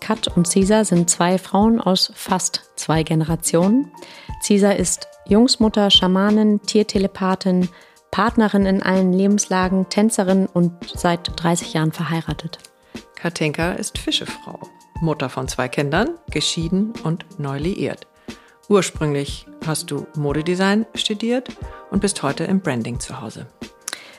[0.00, 3.92] Kat und Cesar, sind zwei Frauen aus fast zwei Generationen.
[4.42, 7.68] Cesar ist Jungsmutter, Schamanin, Tiertelepathin,
[8.10, 12.58] Partnerin in allen Lebenslagen, Tänzerin und seit 30 Jahren verheiratet.
[13.16, 14.60] Katinka ist Fischefrau,
[15.00, 18.06] Mutter von zwei Kindern, geschieden und neu liiert.
[18.68, 21.48] Ursprünglich hast du Modedesign studiert
[21.90, 23.46] und bist heute im Branding zu Hause.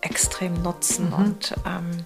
[0.00, 1.12] extrem nutzen mhm.
[1.12, 2.04] und ähm,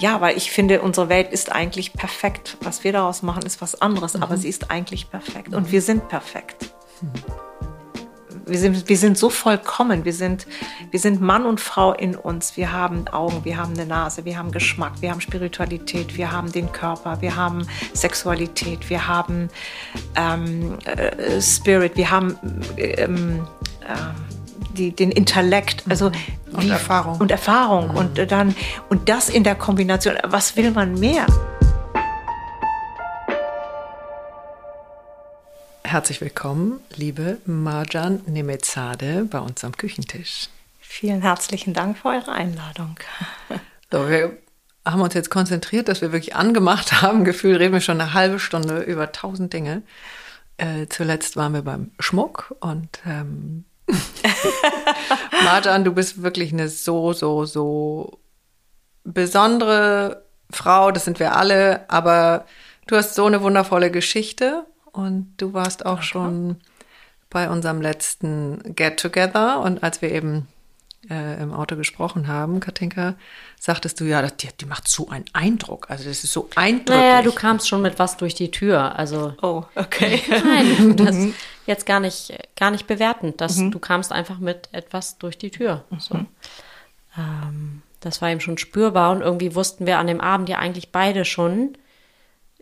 [0.00, 2.56] ja, weil ich finde, unsere Welt ist eigentlich perfekt.
[2.60, 4.22] Was wir daraus machen, ist was anderes, mhm.
[4.22, 6.72] aber sie ist eigentlich perfekt und wir sind perfekt.
[7.00, 7.48] Mhm
[8.48, 10.04] wir sind, wir sind so vollkommen.
[10.04, 10.46] Wir sind,
[10.90, 12.56] wir sind Mann und Frau in uns.
[12.56, 16.50] Wir haben Augen, wir haben eine Nase, wir haben Geschmack, wir haben Spiritualität, wir haben
[16.50, 19.48] den Körper, wir haben Sexualität, wir haben
[20.16, 22.38] ähm, äh, Spirit, wir haben
[22.76, 23.46] ähm,
[23.86, 24.37] äh,
[24.72, 27.96] die, den Intellekt, also und wie, Erfahrung und Erfahrung mhm.
[27.96, 28.54] und dann
[28.88, 30.16] und das in der Kombination.
[30.24, 31.26] Was will man mehr?
[35.84, 40.48] Herzlich willkommen, liebe Marjan Nemezade, bei uns am Küchentisch.
[40.80, 42.96] Vielen herzlichen Dank für eure Einladung.
[43.90, 44.36] So, wir
[44.84, 47.24] haben uns jetzt konzentriert, dass wir wirklich angemacht haben.
[47.24, 49.82] Gefühlt reden wir schon eine halbe Stunde über tausend Dinge.
[50.58, 53.64] Äh, zuletzt waren wir beim Schmuck und ähm,
[55.44, 58.18] Marjan, du bist wirklich eine so, so, so
[59.04, 62.46] besondere Frau, das sind wir alle, aber
[62.86, 66.02] du hast so eine wundervolle Geschichte und du warst auch okay.
[66.02, 66.56] schon
[67.30, 70.48] bei unserem letzten Get Together und als wir eben
[71.10, 73.14] äh, im Auto gesprochen haben, Katinka,
[73.58, 75.90] sagtest du ja, die, die macht so einen Eindruck.
[75.90, 76.96] Also das ist so eindrücklich.
[76.96, 78.96] Naja, du kamst schon mit was durch die Tür.
[78.96, 80.22] Also oh, okay.
[80.28, 81.16] Nein, das
[81.66, 83.40] jetzt gar nicht, gar nicht bewertend.
[83.40, 83.70] Dass mhm.
[83.70, 85.84] Du kamst einfach mit etwas durch die Tür.
[85.98, 86.14] So.
[86.14, 86.26] Mhm.
[87.16, 90.92] Ähm, das war eben schon spürbar und irgendwie wussten wir an dem Abend ja eigentlich
[90.92, 91.76] beide schon.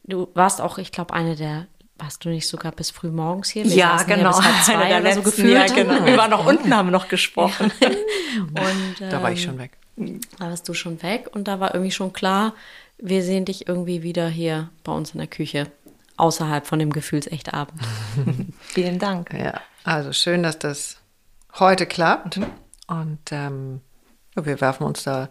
[0.05, 1.67] Du warst auch, ich glaube, eine der
[1.99, 3.65] warst du nicht sogar bis früh morgens hier?
[3.65, 4.31] Wir ja, genau.
[4.31, 5.53] Ja bis halb zwei oder so gefühlt.
[5.53, 6.05] Ja, genau.
[6.05, 7.71] Wir waren noch unten, haben noch gesprochen.
[7.81, 7.89] Ja.
[8.39, 9.73] Und, ähm, da war ich schon weg.
[10.39, 12.53] Da warst du schon weg und da war irgendwie schon klar,
[12.99, 15.73] wir sehen dich irgendwie wieder hier bei uns in der Küche,
[16.19, 17.81] außerhalb von dem Gefühlsechtabend.
[18.61, 19.33] Vielen Dank.
[19.33, 20.99] Ja, also schön, dass das
[21.55, 22.37] heute klappt.
[22.37, 22.47] Mhm.
[22.89, 23.81] Und ähm,
[24.35, 25.31] wir werfen uns da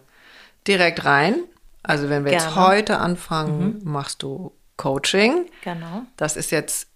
[0.66, 1.36] direkt rein.
[1.82, 2.46] Also wenn wir Gerne.
[2.46, 3.90] jetzt heute anfangen, mhm.
[3.92, 5.46] machst du Coaching.
[5.62, 6.02] Genau.
[6.16, 6.88] Das ist jetzt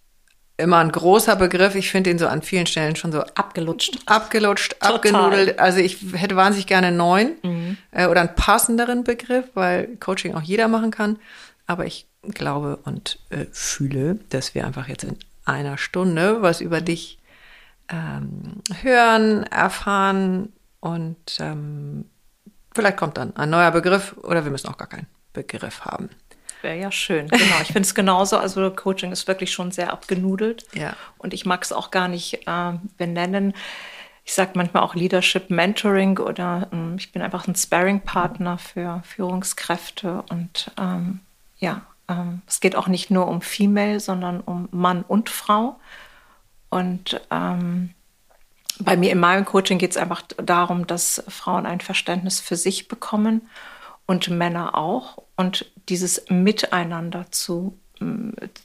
[0.57, 1.75] immer ein großer Begriff.
[1.75, 3.99] Ich finde ihn so an vielen Stellen schon so abgelutscht.
[4.07, 4.95] Abgelutscht, Total.
[4.95, 5.59] abgenudelt.
[5.59, 7.77] Also ich hätte wahnsinnig gerne einen neuen mhm.
[7.91, 11.19] äh, oder einen passenderen Begriff, weil Coaching auch jeder machen kann.
[11.67, 16.81] Aber ich glaube und äh, fühle, dass wir einfach jetzt in einer Stunde was über
[16.81, 17.19] dich
[17.89, 22.05] ähm, hören, erfahren und ähm,
[22.75, 26.11] vielleicht kommt dann ein neuer Begriff oder wir müssen auch gar keinen Begriff haben.
[26.63, 27.61] Wäre ja schön, genau.
[27.63, 28.37] Ich finde es genauso.
[28.37, 30.67] Also Coaching ist wirklich schon sehr abgenudelt.
[30.75, 30.95] Ja.
[31.19, 33.55] Und ich mag es auch gar nicht äh, benennen.
[34.25, 40.23] Ich sage manchmal auch Leadership Mentoring oder äh, ich bin einfach ein Sparring-Partner für Führungskräfte.
[40.29, 41.21] Und ähm,
[41.59, 45.81] ja, ähm, es geht auch nicht nur um Female, sondern um Mann und Frau.
[46.69, 47.95] Und ähm,
[48.79, 52.89] bei mir in meinem Coaching geht es einfach darum, dass Frauen ein Verständnis für sich
[52.89, 53.49] bekommen
[54.07, 55.19] und Männer auch.
[55.37, 57.77] Und dieses Miteinander zu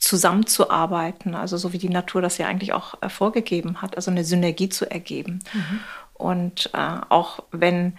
[0.00, 4.24] zusammenzuarbeiten, also so wie die Natur das ja eigentlich auch äh, vorgegeben hat, also eine
[4.24, 5.40] Synergie zu ergeben.
[5.52, 5.80] Mhm.
[6.14, 7.94] Und äh, auch wenn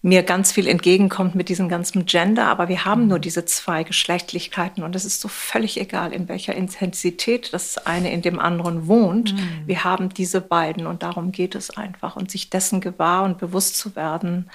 [0.00, 4.84] mir ganz viel entgegenkommt mit diesem ganzen Gender, aber wir haben nur diese zwei Geschlechtlichkeiten
[4.84, 9.32] und es ist so völlig egal, in welcher Intensität das eine in dem anderen wohnt.
[9.32, 9.66] Mhm.
[9.66, 13.76] Wir haben diese beiden und darum geht es einfach und sich dessen gewahr und bewusst
[13.76, 14.50] zu werden,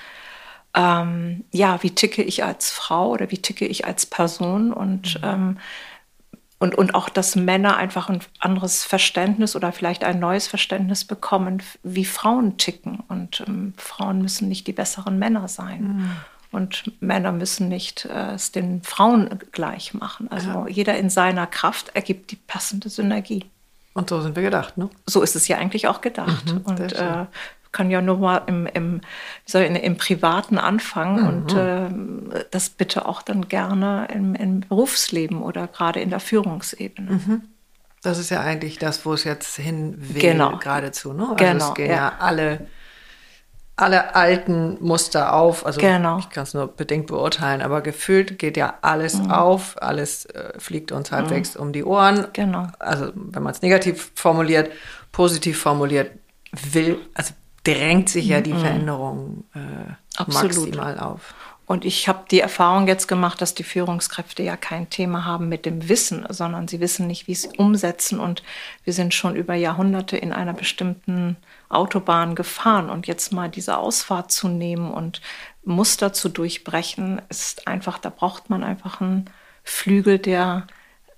[0.75, 5.27] ähm, ja, wie ticke ich als Frau oder wie ticke ich als Person und mhm.
[5.27, 5.57] ähm,
[6.63, 11.61] und, und auch, dass Männer einfach ein anderes Verständnis oder vielleicht ein neues Verständnis bekommen,
[11.83, 13.03] wie Frauen ticken.
[13.09, 15.81] Und ähm, Frauen müssen nicht die besseren Männer sein.
[15.83, 16.11] Mhm.
[16.53, 20.31] Und Männer müssen nicht äh, es den Frauen gleich machen.
[20.31, 20.67] Also ja.
[20.69, 23.43] jeder in seiner Kraft ergibt die passende Synergie.
[23.93, 24.89] Und so sind wir gedacht, ne?
[25.05, 26.45] So ist es ja eigentlich auch gedacht.
[26.45, 27.25] Mhm, und äh,
[27.73, 29.01] kann ja nur mal im, im,
[29.45, 31.27] soll im Privaten anfangen mhm.
[31.27, 37.11] und äh, das bitte auch dann gerne im, im Berufsleben oder gerade in der Führungsebene.
[37.11, 37.41] Mhm.
[38.03, 40.57] Das ist ja eigentlich das, wo es jetzt hin will, genau.
[40.57, 41.13] geradezu.
[41.13, 41.23] Ne?
[41.23, 42.67] Also genau, es gehen ja, ja alle,
[43.77, 45.65] alle alten Muster auf.
[45.65, 46.19] Also genau.
[46.19, 49.31] ich kann es nur bedingt beurteilen, aber gefühlt geht ja alles mhm.
[49.31, 51.61] auf, alles äh, fliegt uns halbwegs mhm.
[51.61, 52.27] um die Ohren.
[52.33, 52.67] Genau.
[52.77, 54.69] Also wenn man es negativ formuliert,
[55.13, 56.11] positiv formuliert,
[56.51, 57.33] will, also
[57.63, 58.59] drängt sich ja die mhm.
[58.59, 61.33] Veränderung äh, maximal auf.
[61.65, 65.65] Und ich habe die Erfahrung jetzt gemacht, dass die Führungskräfte ja kein Thema haben mit
[65.65, 68.19] dem Wissen, sondern sie wissen nicht, wie sie umsetzen.
[68.19, 68.43] Und
[68.83, 71.37] wir sind schon über Jahrhunderte in einer bestimmten
[71.69, 72.89] Autobahn gefahren.
[72.89, 75.21] Und jetzt mal diese Ausfahrt zu nehmen und
[75.63, 79.29] Muster zu durchbrechen, ist einfach, da braucht man einfach einen
[79.63, 80.67] Flügel, der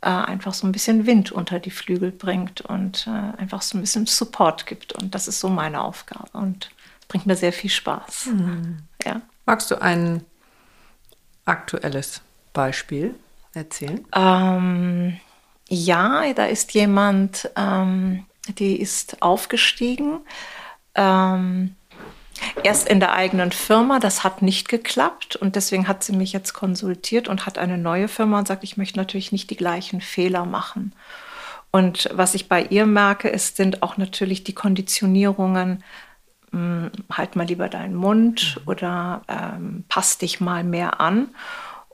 [0.05, 3.81] äh, einfach so ein bisschen Wind unter die Flügel bringt und äh, einfach so ein
[3.81, 4.93] bisschen Support gibt.
[4.93, 6.29] Und das ist so meine Aufgabe.
[6.33, 6.69] Und
[7.01, 8.27] es bringt mir sehr viel Spaß.
[8.27, 8.77] Mhm.
[9.03, 9.21] Ja.
[9.47, 10.23] Magst du ein
[11.45, 12.21] aktuelles
[12.53, 13.15] Beispiel
[13.53, 14.05] erzählen?
[14.13, 15.19] Ähm,
[15.69, 20.19] ja, da ist jemand, ähm, die ist aufgestiegen.
[20.93, 21.75] Ähm,
[22.63, 26.53] erst in der eigenen Firma, das hat nicht geklappt und deswegen hat sie mich jetzt
[26.53, 30.45] konsultiert und hat eine neue Firma und sagt, ich möchte natürlich nicht die gleichen Fehler
[30.45, 30.93] machen.
[31.71, 35.83] Und was ich bei ihr merke, ist, sind auch natürlich die Konditionierungen,
[36.51, 38.69] hm, halt mal lieber deinen Mund mhm.
[38.69, 41.29] oder ähm, pass dich mal mehr an.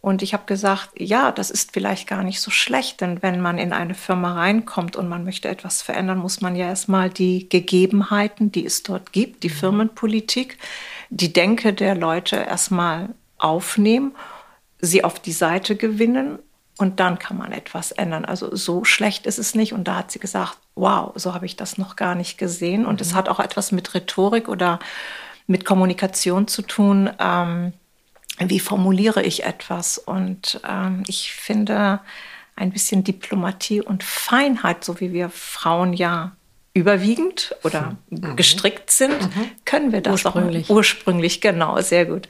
[0.01, 3.59] Und ich habe gesagt, ja, das ist vielleicht gar nicht so schlecht, denn wenn man
[3.59, 8.51] in eine Firma reinkommt und man möchte etwas verändern, muss man ja erstmal die Gegebenheiten,
[8.51, 9.53] die es dort gibt, die mhm.
[9.53, 10.57] Firmenpolitik,
[11.11, 14.15] die Denke der Leute erstmal aufnehmen,
[14.79, 16.39] sie auf die Seite gewinnen
[16.81, 18.25] und dann kann man etwas ändern.
[18.25, 19.71] Also so schlecht ist es nicht.
[19.71, 22.87] Und da hat sie gesagt, wow, so habe ich das noch gar nicht gesehen.
[22.87, 23.17] Und es mhm.
[23.17, 24.79] hat auch etwas mit Rhetorik oder
[25.45, 27.11] mit Kommunikation zu tun.
[27.19, 27.73] Ähm,
[28.39, 29.97] wie formuliere ich etwas?
[29.97, 31.99] Und ähm, ich finde,
[32.55, 36.35] ein bisschen Diplomatie und Feinheit, so wie wir Frauen ja
[36.73, 38.35] überwiegend oder mhm.
[38.37, 39.51] gestrickt sind, mhm.
[39.65, 40.69] können wir das ursprünglich.
[40.69, 42.29] Auch, ursprünglich, genau, sehr gut.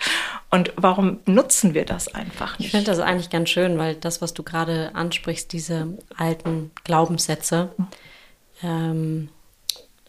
[0.50, 2.67] Und warum nutzen wir das einfach nicht?
[2.67, 7.72] Ich finde das eigentlich ganz schön, weil das, was du gerade ansprichst, diese alten Glaubenssätze,
[7.77, 7.88] mhm.
[8.63, 9.29] ähm,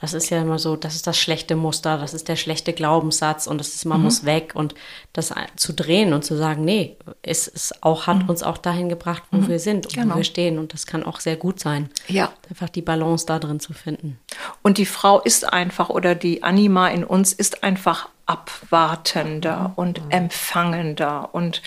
[0.03, 3.47] das ist ja immer so, das ist das schlechte Muster, das ist der schlechte Glaubenssatz
[3.47, 4.05] und das ist, man mhm.
[4.05, 4.75] muss weg und
[5.13, 8.31] das zu drehen und zu sagen, nee, es ist auch, hat mhm.
[8.31, 9.49] uns auch dahin gebracht, wo mhm.
[9.49, 10.15] wir sind und genau.
[10.15, 11.89] wo wir stehen und das kann auch sehr gut sein.
[12.09, 12.33] Ja.
[12.51, 14.19] Einfach die Balance da drin zu finden.
[14.63, 19.75] Und die Frau ist einfach oder die Anima in uns ist einfach abwartender mhm.
[19.77, 21.63] und empfangender und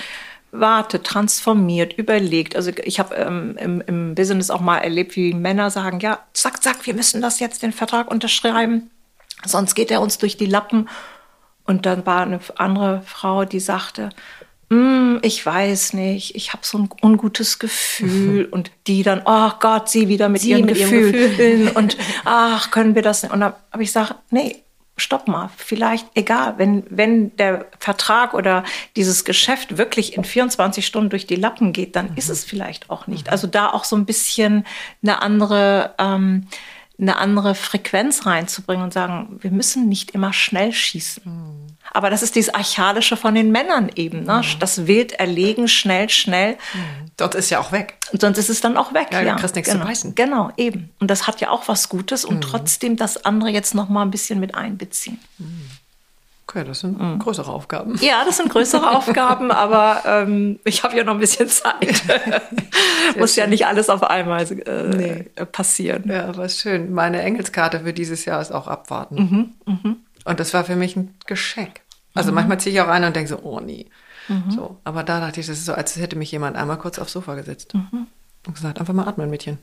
[0.59, 2.55] wartet, transformiert, überlegt.
[2.55, 6.61] Also ich habe ähm, im, im Business auch mal erlebt, wie Männer sagen, ja, zack,
[6.63, 8.89] zack, wir müssen das jetzt den Vertrag unterschreiben,
[9.45, 10.89] sonst geht er uns durch die Lappen.
[11.65, 14.09] Und dann war eine andere Frau, die sagte,
[14.69, 18.45] mm, ich weiß nicht, ich habe so ein ungutes Gefühl.
[18.51, 21.11] Und die dann, oh Gott, sie wieder mit sie ihren mit Gefühlen.
[21.11, 21.71] Gefühl.
[21.75, 23.33] Und ach, können wir das nicht?
[23.33, 24.63] Und dann habe ich gesagt, nee,
[24.97, 28.63] stopp mal, vielleicht egal, wenn, wenn der Vertrag oder
[28.95, 32.17] dieses Geschäft wirklich in 24 Stunden durch die Lappen geht, dann mhm.
[32.17, 33.29] ist es vielleicht auch nicht.
[33.29, 34.65] Also da auch so ein bisschen
[35.03, 36.47] eine andere, ähm,
[36.99, 41.23] eine andere Frequenz reinzubringen und sagen, wir müssen nicht immer schnell schießen.
[41.25, 41.67] Mhm.
[41.91, 44.23] Aber das ist dieses Archaische von den Männern eben.
[44.23, 44.41] Ne?
[44.43, 44.59] Mhm.
[44.59, 46.53] Das Wild erlegen, schnell, schnell.
[46.73, 47.11] Mhm.
[47.17, 47.97] Dort ist ja auch weg.
[48.11, 49.07] Und sonst ist es dann auch weg.
[49.11, 49.33] Ja, ja.
[49.33, 49.83] du kriegst nichts genau.
[49.83, 50.15] zu beißen.
[50.15, 50.91] Genau, eben.
[50.99, 52.41] Und das hat ja auch was Gutes und mhm.
[52.41, 55.19] trotzdem das andere jetzt noch mal ein bisschen mit einbeziehen.
[56.45, 56.57] Mhm.
[56.57, 57.19] Okay, das sind mhm.
[57.19, 57.95] größere Aufgaben.
[58.01, 62.03] Ja, das sind größere Aufgaben, aber ähm, ich habe ja noch ein bisschen Zeit.
[63.17, 63.43] Muss schön.
[63.43, 65.45] ja nicht alles auf einmal äh, nee.
[65.51, 66.03] passieren.
[66.07, 66.93] Ja, aber schön.
[66.93, 69.53] Meine Engelskarte für dieses Jahr ist auch abwarten.
[69.65, 69.95] Mhm, mh.
[70.25, 71.81] Und das war für mich ein Geschenk.
[72.13, 72.35] Also mhm.
[72.35, 73.87] manchmal ziehe ich auch rein und denke so, oh nee.
[74.27, 74.51] Mhm.
[74.51, 77.13] So, aber da dachte ich, das ist so, als hätte mich jemand einmal kurz aufs
[77.13, 78.07] Sofa gesetzt mhm.
[78.47, 79.59] und gesagt, einfach mal atmen, Mädchen.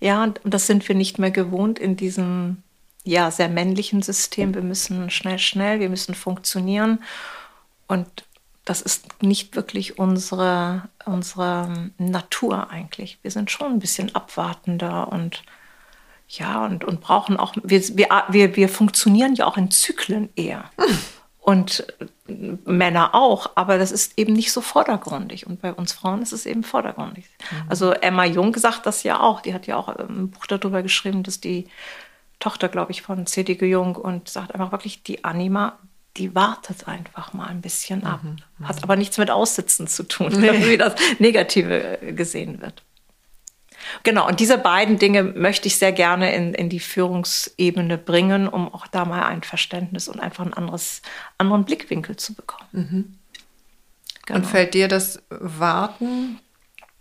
[0.00, 2.62] Ja, und das sind wir nicht mehr gewohnt in diesem
[3.06, 4.54] ja, sehr männlichen System.
[4.54, 7.02] Wir müssen schnell, schnell, wir müssen funktionieren.
[7.86, 8.24] Und
[8.64, 13.18] das ist nicht wirklich unsere, unsere Natur eigentlich.
[13.22, 15.44] Wir sind schon ein bisschen abwartender und
[16.28, 20.64] ja, und, und brauchen auch, wir, wir, wir funktionieren ja auch in Zyklen eher.
[21.38, 21.86] Und
[22.26, 25.46] Männer auch, aber das ist eben nicht so vordergründig.
[25.46, 27.26] Und bei uns Frauen ist es eben vordergründig.
[27.38, 27.56] Mhm.
[27.68, 29.42] Also Emma Jung sagt das ja auch.
[29.42, 31.68] Die hat ja auch ein Buch darüber geschrieben, dass die
[32.38, 33.64] Tochter, glaube ich, von C.D.G.
[33.66, 35.78] Jung und sagt einfach wirklich, die Anima,
[36.16, 38.22] die wartet einfach mal ein bisschen ab.
[38.22, 38.68] Mhm, mhm.
[38.68, 40.50] Hat aber nichts mit Aussitzen zu tun, nee.
[40.66, 42.82] wie das Negative gesehen wird.
[44.02, 48.72] Genau, und diese beiden Dinge möchte ich sehr gerne in, in die Führungsebene bringen, um
[48.72, 51.02] auch da mal ein Verständnis und einfach einen anderes,
[51.38, 52.68] anderen Blickwinkel zu bekommen.
[52.72, 53.18] Mhm.
[54.26, 54.40] Genau.
[54.40, 56.40] Und fällt dir das Warten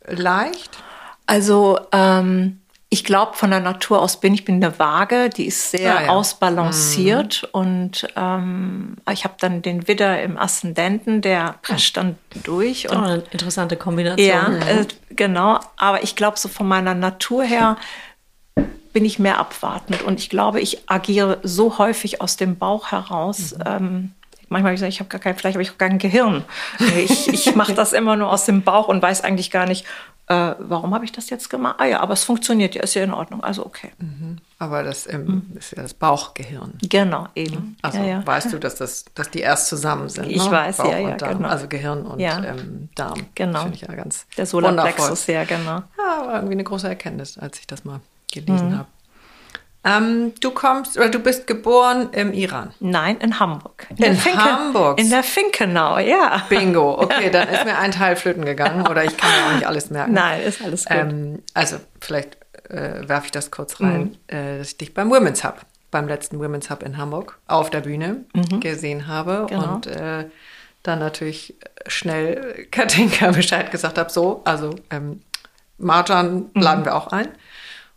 [0.05, 0.77] leicht?
[1.25, 5.71] Also ähm, ich glaube, von der Natur aus bin ich bin eine Waage, die ist
[5.71, 6.09] sehr ah, ja.
[6.09, 7.59] ausbalanciert mhm.
[7.59, 12.89] und ähm, ich habe dann den Widder im Aszendenten, der prescht dann durch.
[12.89, 14.27] Und, oh, eine interessante Kombination.
[14.27, 15.59] Ja, äh, genau.
[15.77, 17.77] Aber ich glaube, so von meiner Natur her
[18.93, 23.55] bin ich mehr abwartend und ich glaube, ich agiere so häufig aus dem Bauch heraus.
[23.57, 23.63] Mhm.
[23.65, 24.11] Ähm,
[24.47, 26.45] manchmal habe ich gesagt, ich habe gar kein, vielleicht habe ich auch gar kein Gehirn.
[26.97, 29.85] Ich, ich mache das immer nur aus dem Bauch und weiß eigentlich gar nicht,
[30.27, 31.75] äh, warum habe ich das jetzt gemacht?
[31.77, 33.91] Ah ja, aber es funktioniert ja, ist ja in Ordnung, also okay.
[33.99, 34.37] Mhm.
[34.57, 35.57] Aber das ähm, mhm.
[35.57, 36.73] ist ja das Bauchgehirn.
[36.81, 37.55] Genau, eben.
[37.55, 37.75] Mhm.
[37.81, 38.27] Also ja, ja.
[38.27, 40.31] weißt du, dass, das, dass die erst zusammen sind?
[40.31, 40.51] Ich ne?
[40.51, 41.47] weiß, Bauch ja, ja, genau.
[41.47, 42.43] Also Gehirn und ja.
[42.43, 43.27] ähm, Darm.
[43.35, 43.61] Genau.
[43.61, 45.83] Finde ich ja ganz Der Solarplexus, ja, genau.
[45.97, 47.99] Ja, war irgendwie eine große Erkenntnis, als ich das mal
[48.31, 48.77] gelesen mhm.
[48.79, 48.87] habe.
[49.85, 52.73] Ähm, du kommst oder du bist geboren im Iran?
[52.79, 53.85] Nein, in Hamburg.
[53.95, 54.99] In, in Finke, Hamburg?
[54.99, 56.43] In der Finkenau, ja.
[56.49, 56.99] Bingo.
[57.03, 59.91] Okay, dann ist mir ein Teil flöten gegangen oder ich kann ja auch nicht alles
[59.91, 60.13] merken.
[60.13, 60.97] Nein, ist alles gut.
[60.97, 62.37] Ähm, also vielleicht
[62.69, 64.35] äh, werfe ich das kurz rein, mhm.
[64.35, 65.61] äh, dass ich dich beim Women's Hub,
[65.91, 68.59] beim letzten Women's Hub in Hamburg auf der Bühne mhm.
[68.61, 69.75] gesehen habe genau.
[69.75, 70.25] und äh,
[70.81, 75.21] dann natürlich schnell Katinka Bescheid gesagt habe, so, also ähm,
[75.77, 76.85] Marjan laden mhm.
[76.85, 77.27] wir auch ein.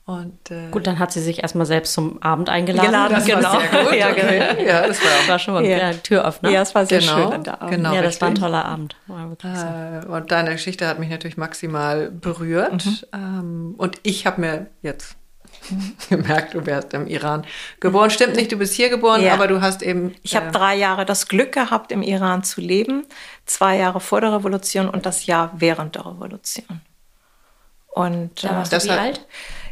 [0.09, 2.87] Und, äh, gut, dann hat sie sich erstmal selbst zum Abend eingeladen.
[2.87, 3.43] Geladen, das genau.
[3.43, 3.95] war sehr gut.
[3.99, 4.67] ja, okay.
[4.67, 5.89] ja, das war, war schon mal ja.
[5.89, 6.49] ein Türöffner.
[6.49, 7.77] Ja, es war sehr genau, schön der Abend.
[7.77, 8.23] Genau, ja, das richtig.
[8.23, 8.97] war ein toller Abend.
[9.07, 12.87] Äh, und deine Geschichte hat mich natürlich maximal berührt.
[12.87, 12.99] Mhm.
[13.13, 15.17] Ähm, und ich habe mir jetzt
[16.09, 17.45] gemerkt, du wärst im Iran
[17.79, 18.09] geboren.
[18.09, 19.35] Stimmt nicht, du bist hier geboren, ja.
[19.35, 20.15] aber du hast eben.
[20.23, 23.05] Ich habe äh, drei Jahre das Glück gehabt, im Iran zu leben.
[23.45, 26.81] Zwei Jahre vor der Revolution und das Jahr während der Revolution.
[27.89, 29.27] Und da warst äh, du wie alt?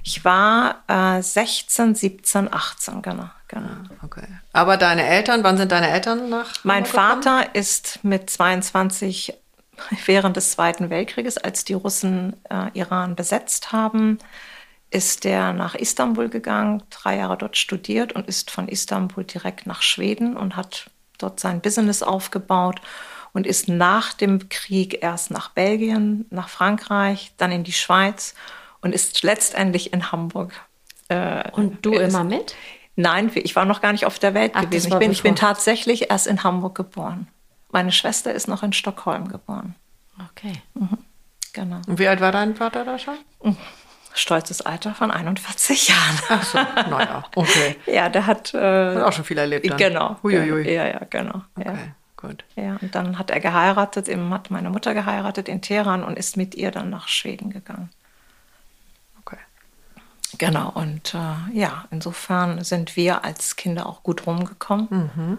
[0.07, 3.29] Ich war äh, 16, 17, 18, genau.
[3.49, 3.67] genau.
[3.67, 4.29] Ah, okay.
[4.53, 6.53] Aber deine Eltern, wann sind deine Eltern nach?
[6.63, 7.55] Mein Vater gekommen?
[7.55, 9.35] ist mit 22
[10.07, 14.19] während des Zweiten Weltkrieges, als die Russen äh, Iran besetzt haben,
[14.91, 19.83] ist der nach Istanbul gegangen, drei Jahre dort studiert und ist von Istanbul direkt nach
[19.83, 22.81] Schweden und hat dort sein Business aufgebaut
[23.33, 28.37] und ist nach dem Krieg erst nach Belgien, nach Frankreich, dann in die Schweiz
[28.81, 30.53] und ist letztendlich in Hamburg.
[31.09, 32.55] Äh, und du ist, immer mit?
[32.97, 34.93] Nein, ich war noch gar nicht auf der Welt Ach, gewesen.
[34.93, 37.29] Ich bin, ich bin tatsächlich erst in Hamburg geboren.
[37.71, 39.75] Meine Schwester ist noch in Stockholm geboren.
[40.31, 40.53] Okay.
[40.75, 40.99] Mhm.
[41.53, 41.81] Genau.
[41.87, 43.17] Und wie alt war dein Vater da schon?
[43.43, 43.57] Mhm.
[44.15, 46.19] Stolzes Alter von 41 Jahren.
[46.31, 47.77] Ach so, naja, okay.
[47.87, 49.69] ja, der hat, äh, hat auch schon viel erlebt.
[49.69, 49.77] Dann.
[49.77, 50.17] Genau.
[50.23, 50.73] Huiuiui.
[50.73, 51.43] Ja, ja, genau.
[51.55, 51.69] Okay.
[51.69, 51.79] Ja.
[52.17, 52.45] Gut.
[52.57, 56.39] Ja, und dann hat er geheiratet, eben hat meine Mutter geheiratet in Teheran und ist
[56.39, 57.91] mit ihr dann nach Schweden gegangen.
[60.39, 64.89] Genau, und äh, ja, insofern sind wir als Kinder auch gut rumgekommen.
[64.91, 65.39] Mhm.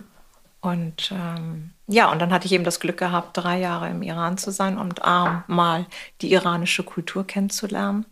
[0.62, 4.38] Und ähm, ja, und dann hatte ich eben das Glück gehabt, drei Jahre im Iran
[4.38, 5.86] zu sein und ähm, mal
[6.22, 8.06] die iranische Kultur kennenzulernen.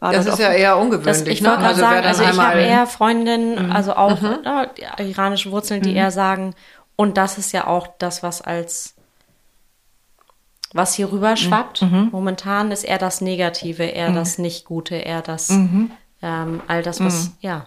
[0.00, 1.18] War das ist ja eher ungewöhnlich.
[1.18, 1.56] Das, ich ne?
[1.56, 3.72] also, sagen, also ich habe eher Freundinnen, mhm.
[3.72, 4.38] also auch mhm.
[4.42, 5.96] ne, iranische Wurzeln, die mhm.
[5.96, 6.54] eher sagen,
[6.96, 8.94] und das ist ja auch das, was als
[10.72, 11.82] was hier rüber schwappt.
[11.82, 12.08] Mhm.
[12.12, 14.14] Momentan ist eher das Negative, eher mhm.
[14.14, 15.50] das Nicht-Gute, eher das
[16.22, 17.32] ähm, all das, was, Mhm.
[17.40, 17.66] ja,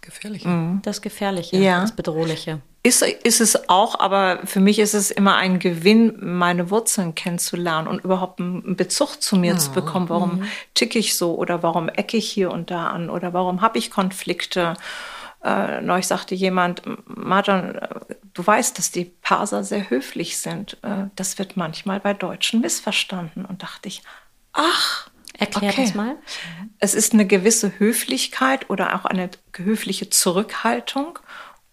[0.00, 0.44] Gefährlich.
[0.82, 1.80] das Gefährliche, Ja.
[1.82, 2.60] das Bedrohliche.
[2.84, 7.88] Ist, ist es auch, aber für mich ist es immer ein Gewinn, meine Wurzeln kennenzulernen
[7.88, 10.08] und überhaupt einen Bezug zu mir zu bekommen.
[10.08, 10.44] Warum
[10.74, 13.90] ticke ich so oder warum ecke ich hier und da an oder warum habe ich
[13.90, 14.74] Konflikte?
[15.44, 17.88] Äh, neulich sagte jemand, Martin, äh,
[18.32, 20.78] du weißt, dass die Parser sehr höflich sind.
[20.82, 23.44] Äh, das wird manchmal bei Deutschen missverstanden.
[23.44, 24.02] Und dachte ich,
[24.52, 25.84] ach, Erklär okay.
[25.84, 26.16] das mal.
[26.78, 31.18] Es ist eine gewisse Höflichkeit oder auch eine höfliche Zurückhaltung.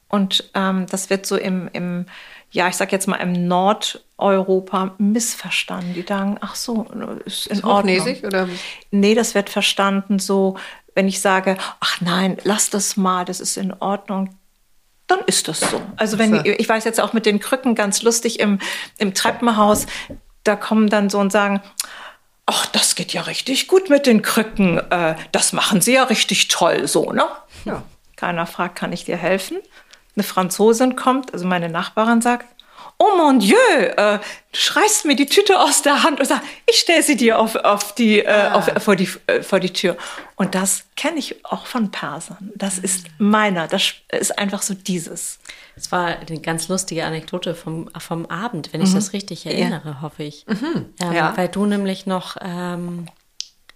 [0.07, 2.05] Und ähm, das wird so im, im
[2.51, 5.93] ja, ich sag jetzt mal im Nordeuropa missverstanden.
[5.93, 6.85] Die sagen, ach so,
[7.25, 7.95] ist in Ordnung.
[7.97, 8.47] Hochnäsig oder?
[8.91, 10.57] Nee, das wird verstanden so,
[10.93, 14.37] wenn ich sage, ach nein, lass das mal, das ist in Ordnung,
[15.07, 15.81] dann ist das so.
[15.97, 18.59] Also wenn, ich weiß jetzt auch mit den Krücken ganz lustig im,
[18.97, 19.85] im Treppenhaus,
[20.43, 21.61] da kommen dann so und sagen,
[22.45, 26.47] ach, das geht ja richtig gut mit den Krücken, äh, das machen sie ja richtig
[26.47, 27.25] toll, so, ne?
[27.65, 27.83] Ja.
[28.15, 29.57] Keiner fragt, kann ich dir helfen?
[30.15, 32.45] Eine Franzosin kommt, also meine Nachbarin sagt,
[32.97, 36.77] oh mon Dieu, äh, du schreist mir die Tüte aus der Hand und sagt, ich
[36.77, 39.97] stelle sie dir auf, auf die, äh, auf, vor, die, äh, vor die Tür.
[40.35, 42.51] Und das kenne ich auch von Persern.
[42.55, 45.39] Das ist meiner, das ist einfach so dieses.
[45.75, 50.23] Es war eine ganz lustige Anekdote vom, vom Abend, wenn ich das richtig erinnere, hoffe
[50.23, 50.45] ich.
[51.01, 51.35] Ähm, Ja.
[51.37, 53.07] Weil du nämlich noch ähm,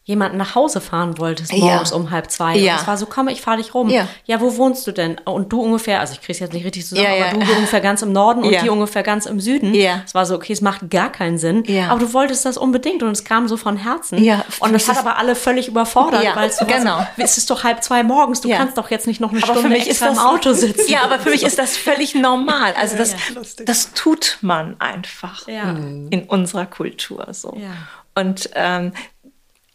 [0.09, 1.59] jemanden nach Hause fahren wolltest, Ja.
[1.59, 2.57] morgens um halb zwei.
[2.57, 2.73] Ja.
[2.73, 3.89] Und es war so, komm, ich fahre dich rum.
[3.89, 4.07] Ja.
[4.25, 5.19] ja, wo wohnst du denn?
[5.23, 7.25] Und du ungefähr, also ich krieg's jetzt nicht richtig zusammen, Ja, ja.
[7.27, 8.63] aber du ungefähr ganz im Norden und Ja.
[8.63, 9.75] die ungefähr ganz im Süden.
[9.75, 10.01] Ja.
[10.03, 11.63] Es war so, okay, es macht gar keinen Sinn.
[11.67, 11.89] Ja.
[11.91, 14.23] Aber du wolltest das unbedingt und es kam so von Herzen.
[14.23, 17.05] Ja, Und das hat aber alle völlig überfordert, Ja, weil es so genau.
[17.17, 18.57] es ist doch halb zwei morgens, du Ja.
[18.57, 20.89] kannst doch jetzt nicht noch eine Aber Stunde extra das im Auto sitzen.
[20.91, 22.73] Ja, aber für mich ist das völlig normal.
[22.81, 23.15] Also das,
[23.63, 25.69] das tut man einfach Ja.
[26.09, 27.55] in unserer Kultur so.
[27.55, 27.69] Ja.
[28.15, 28.91] Und ähm,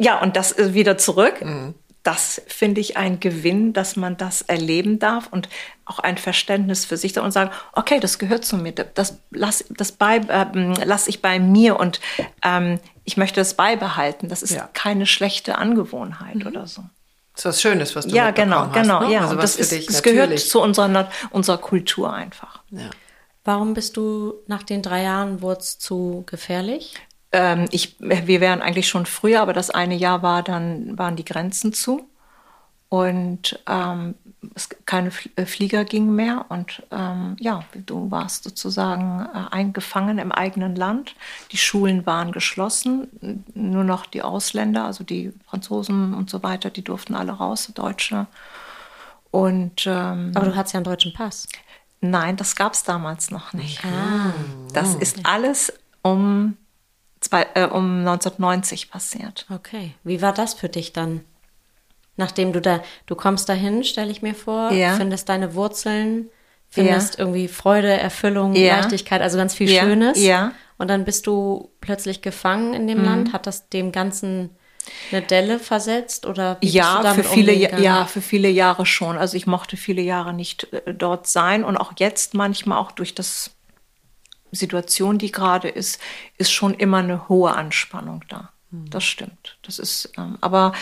[0.04, 1.34] ja, und das ist wieder zurück.
[2.02, 5.48] Das finde ich ein Gewinn, dass man das erleben darf und
[5.86, 9.64] auch ein Verständnis für sich da und sagen, okay, das gehört zu mir, das lass,
[9.70, 12.00] das bei, ähm, lass ich bei mir und
[12.44, 14.28] ähm, ich möchte das beibehalten.
[14.28, 14.68] Das ist Ja.
[14.74, 16.82] keine schlechte Angewohnheit oder so.
[17.32, 19.14] Das ist was Schönes, was du Ja, genau, mitbekommen genau, hast, ne?
[19.14, 19.20] ja.
[19.22, 22.60] Also das, ist, dich das gehört zu unserer, unserer Kultur einfach.
[22.70, 22.90] Ja.
[23.44, 26.94] Warum bist du nach den drei Jahren wurd's zu gefährlich?
[27.34, 31.24] Ähm, ich, wir wären eigentlich schon früher, aber das eine Jahr war dann, waren die
[31.24, 32.08] Grenzen zu.
[32.88, 34.14] Und ähm,
[34.54, 36.46] es, keine äh, Flieger gingen mehr.
[36.48, 41.16] Und ähm, ja, du warst sozusagen äh, eingefangen im eigenen Land.
[41.50, 43.44] Die Schulen waren geschlossen.
[43.52, 48.28] Nur noch die Ausländer, also die Franzosen und so weiter, die durften alle raus, Deutsche.
[49.32, 51.48] Und ähm, Aber du hattest ja einen deutschen Pass.
[52.00, 53.82] Nein, das gab es damals noch nicht.
[54.72, 56.56] Das ist alles um,
[57.24, 59.46] zwei, äh, um 1990 passiert.
[59.52, 59.94] Okay.
[60.04, 61.22] Wie war das für dich dann?
[62.16, 64.94] Nachdem du da, du kommst dahin, stelle ich mir vor, Ja.
[64.94, 66.28] findest deine Wurzeln,
[66.70, 68.76] findest irgendwie Freude, Erfüllung, Ja.
[68.76, 70.22] Leichtigkeit, also ganz viel Ja, Schönes.
[70.22, 70.52] ja.
[70.78, 73.32] Und dann bist du plötzlich gefangen in dem Land.
[73.32, 74.50] Hat das dem Ganzen
[75.10, 77.84] eine Delle versetzt oder Ja, für viele, Ja- umgegangen?
[77.84, 79.16] ja, für viele Jahre schon.
[79.16, 83.14] Also ich mochte viele Jahre nicht äh, dort sein und auch jetzt manchmal auch durch
[83.14, 83.50] das
[84.54, 86.00] Situation, die gerade ist,
[86.38, 88.50] ist schon immer eine hohe Anspannung da.
[88.90, 89.56] Das stimmt.
[89.62, 90.72] Das ist, ähm, aber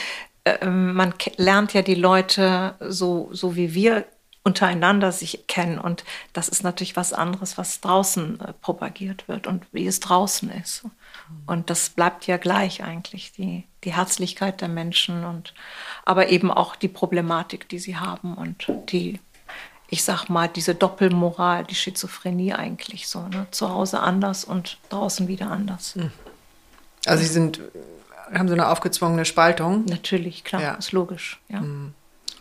[0.45, 4.07] ähm, man lernt ja die Leute so, so wie wir
[4.45, 9.65] untereinander sich kennen und das ist natürlich was anderes, was draußen äh, propagiert wird und
[9.73, 10.85] wie es draußen ist.
[11.47, 15.55] Und das bleibt ja gleich eigentlich, die, die Herzlichkeit der Menschen und
[16.05, 19.21] aber eben auch die Problematik, die sie haben und die,
[19.93, 23.47] ich sag mal, diese Doppelmoral, die Schizophrenie eigentlich so, ne?
[23.51, 25.95] Zu Hause anders und draußen wieder anders.
[27.05, 27.61] Also sie sind,
[28.33, 29.85] haben so eine aufgezwungene Spaltung.
[29.85, 30.75] Natürlich, klar, Ja.
[30.77, 31.41] ist logisch.
[31.51, 31.63] Ja.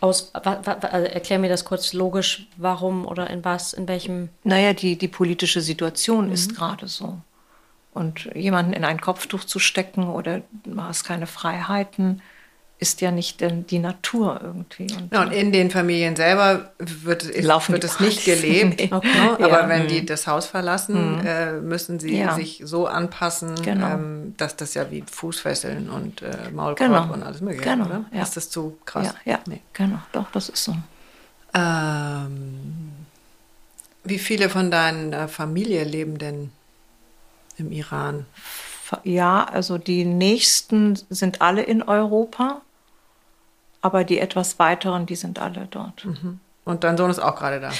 [0.00, 4.30] Aus, wa, wa, also erklär mir das kurz logisch, warum oder in was, in welchem.
[4.44, 7.18] Naja, die, die politische Situation ist gerade so.
[7.92, 12.22] Und jemanden in ein Kopftuch zu stecken oder du hast keine Freiheiten,
[12.82, 14.92] ist ja nicht denn die Natur irgendwie.
[14.94, 18.80] Und, Ja, und in den Familien selber wird, Laufen wird es nicht gelebt.
[18.80, 18.90] Nee.
[18.92, 19.08] Okay.
[19.38, 19.46] Ja.
[19.46, 22.34] Aber wenn die das Haus verlassen, äh, müssen sie Ja.
[22.34, 23.86] sich so anpassen, Genau.
[23.94, 27.12] ähm, dass das ja wie Fußfesseln und äh, Maulkorb Genau.
[27.12, 28.04] und alles mögliche, Genau, oder?
[28.12, 28.22] ja.
[28.22, 29.14] Ist das zu krass?
[29.24, 29.60] ja, ja, Nee.
[29.72, 30.74] genau, doch, das ist so.
[31.54, 32.90] Ähm,
[34.04, 36.50] wie viele von deiner Familie leben denn
[37.58, 38.26] im Iran?
[39.04, 42.60] Ja, also die nächsten sind alle in Europa,
[43.82, 46.06] aber die etwas weiteren, die sind alle dort.
[46.64, 47.70] Und dein Sohn ist auch gerade da.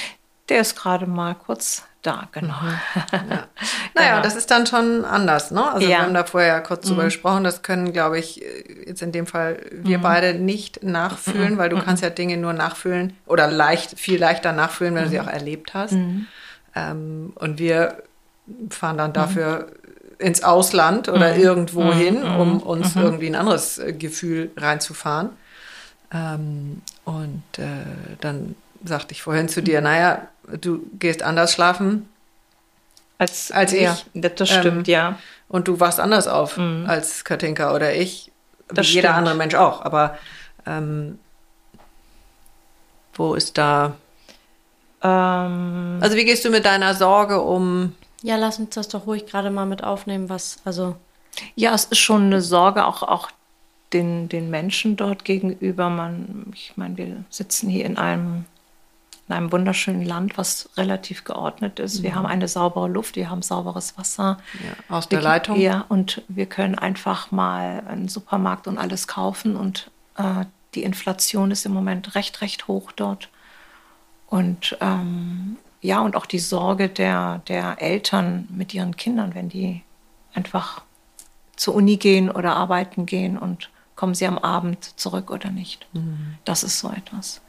[0.49, 2.53] Der ist gerade mal kurz da, genau.
[2.61, 3.31] Mhm.
[3.31, 3.47] Ja.
[3.95, 4.23] Naja, genau.
[4.23, 5.71] das ist dann schon anders, ne?
[5.71, 5.89] Also ja.
[5.89, 7.07] wir haben da vorher kurz drüber mhm.
[7.07, 8.43] gesprochen, das können, glaube ich,
[8.87, 10.01] jetzt in dem Fall wir mhm.
[10.01, 11.57] beide nicht nachfühlen, mhm.
[11.59, 11.83] weil du mhm.
[11.83, 15.27] kannst ja Dinge nur nachfühlen oder leicht, viel leichter nachfühlen, wenn du sie mhm.
[15.27, 15.95] auch erlebt hast.
[16.75, 18.01] Ähm, und wir
[18.69, 19.67] fahren dann dafür
[20.17, 25.29] ins Ausland oder irgendwo hin, um uns irgendwie ein anderes Gefühl reinzufahren.
[26.13, 32.07] Ähm, und äh, dann sagte ich vorhin zu dir, naja, du gehst anders schlafen
[33.17, 33.89] als, als ich.
[34.13, 35.19] Das stimmt, ähm, ja.
[35.47, 36.85] Und du wachst anders auf mhm.
[36.87, 38.31] als Katinka oder ich.
[38.67, 39.17] Das jeder stimmt.
[39.17, 39.81] andere Mensch auch.
[39.81, 40.17] Aber
[40.65, 41.19] ähm,
[43.13, 43.95] wo ist da.
[45.01, 47.95] Ähm, also, wie gehst du mit deiner Sorge um?
[48.23, 50.57] Ja, lass uns das doch ruhig gerade mal mit aufnehmen, was.
[50.65, 50.95] Also.
[51.55, 53.29] Ja, es ist schon eine Sorge, auch, auch
[53.93, 55.89] den, den Menschen dort gegenüber.
[55.89, 58.45] Man, ich meine, wir sitzen hier in einem
[59.27, 61.99] in einem wunderschönen Land, was relativ geordnet ist.
[61.99, 62.03] Mhm.
[62.03, 64.37] Wir haben eine saubere Luft, wir haben sauberes Wasser.
[64.55, 65.59] Ja, aus der wir, Leitung?
[65.59, 69.55] Ja, und wir können einfach mal einen Supermarkt und alles kaufen.
[69.55, 73.29] Und äh, die Inflation ist im Moment recht, recht hoch dort.
[74.27, 79.83] Und ähm, ja, und auch die Sorge der, der Eltern mit ihren Kindern, wenn die
[80.33, 80.81] einfach
[81.55, 85.87] zur Uni gehen oder arbeiten gehen und kommen sie am Abend zurück oder nicht.
[85.93, 86.35] Mhm.
[86.45, 87.41] Das ist so etwas.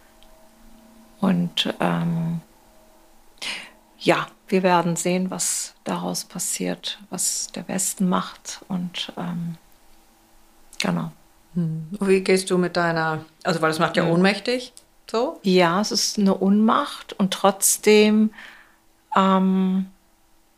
[1.21, 2.41] Und ähm,
[3.99, 8.61] ja, wir werden sehen, was daraus passiert, was der Westen macht.
[8.69, 9.57] Und ähm,
[10.81, 11.13] genau.
[11.55, 11.87] Hm.
[12.01, 14.73] Wie gehst du mit deiner, also weil das macht ja ohnmächtig,
[15.11, 15.39] so?
[15.43, 18.31] Ja, es ist eine Unmacht und trotzdem
[19.17, 19.87] ähm,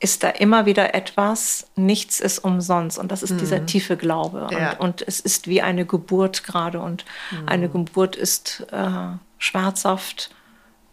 [0.06, 2.96] ist da immer wieder etwas, nichts ist umsonst.
[2.96, 3.38] Und das ist mhm.
[3.38, 4.46] dieser tiefe Glaube.
[4.52, 4.70] Ja.
[4.74, 6.78] Und, und, es ist wie eine Geburt gerade.
[6.78, 7.48] Und mhm.
[7.48, 10.30] eine Geburt ist äh, schmerzhaft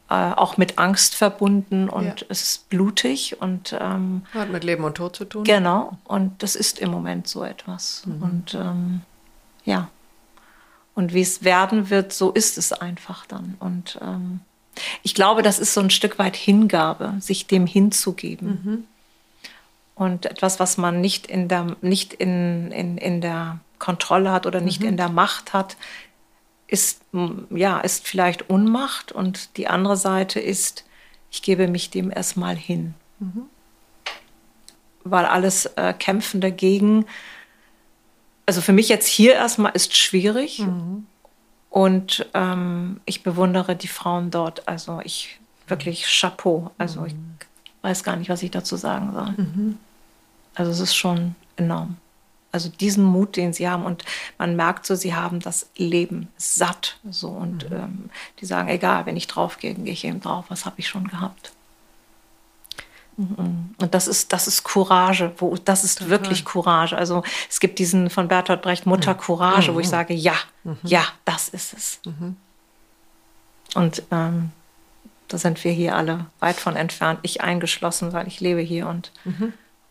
[0.10, 2.28] äh, auch mit Angst verbunden und ja.
[2.30, 5.44] es ist blutig und ähm, hat mit Leben und Tod zu tun.
[5.44, 8.04] Genau, und das ist im Moment so etwas.
[8.06, 8.24] Mhm.
[8.24, 9.02] Und ähm,
[9.64, 9.90] ja,
[10.96, 13.56] und wie es werden wird, so ist es einfach dann.
[13.60, 14.42] Und ähm,
[15.04, 18.48] ich glaube, das ist so ein Stück weit Hingabe, sich dem hinzugeben.
[18.64, 18.84] Mhm.
[19.96, 24.60] Und etwas, was man nicht in der, nicht in, in, in der Kontrolle hat oder
[24.60, 24.90] nicht mhm.
[24.90, 25.78] in der Macht hat,
[26.68, 27.02] ist,
[27.52, 30.86] ja, ist vielleicht Unmacht und die andere Seite ist,
[31.30, 32.96] ich gebe mich dem erstmal hin.
[33.20, 33.44] Mhm.
[35.04, 37.06] Weil alles äh, Kämpfen dagegen,
[38.46, 40.60] also für mich jetzt hier erstmal ist schwierig.
[40.60, 41.06] Mhm.
[41.70, 44.68] Und ähm, ich bewundere die Frauen dort.
[44.68, 46.72] Also ich wirklich Chapeau.
[46.78, 47.08] Also mhm.
[47.08, 47.16] ich
[47.84, 49.34] weiß gar nicht, was ich dazu sagen soll.
[49.38, 49.78] Mhm.
[50.56, 51.98] Also es ist schon enorm.
[52.52, 54.04] Also diesen Mut, den sie haben und
[54.38, 57.76] man merkt so, sie haben das Leben satt so und mhm.
[57.76, 60.46] ähm, die sagen, egal, wenn ich draufgehe, gehe ich eben drauf.
[60.50, 61.52] Was habe ich schon gehabt?
[63.18, 63.76] Mhm.
[63.80, 66.12] Und das ist, das ist Courage, wo, das ist Total.
[66.12, 66.96] wirklich Courage.
[66.96, 69.18] Also es gibt diesen von Bertolt Brecht Mutter mhm.
[69.20, 69.76] Courage, mhm.
[69.76, 69.92] wo ich mhm.
[69.92, 70.78] sage, ja, mhm.
[70.84, 72.00] ja, das ist es.
[72.06, 72.38] Mhm.
[73.76, 74.52] Und ähm,
[75.34, 79.12] da sind wir hier alle weit von entfernt, ich eingeschlossen, weil ich lebe hier und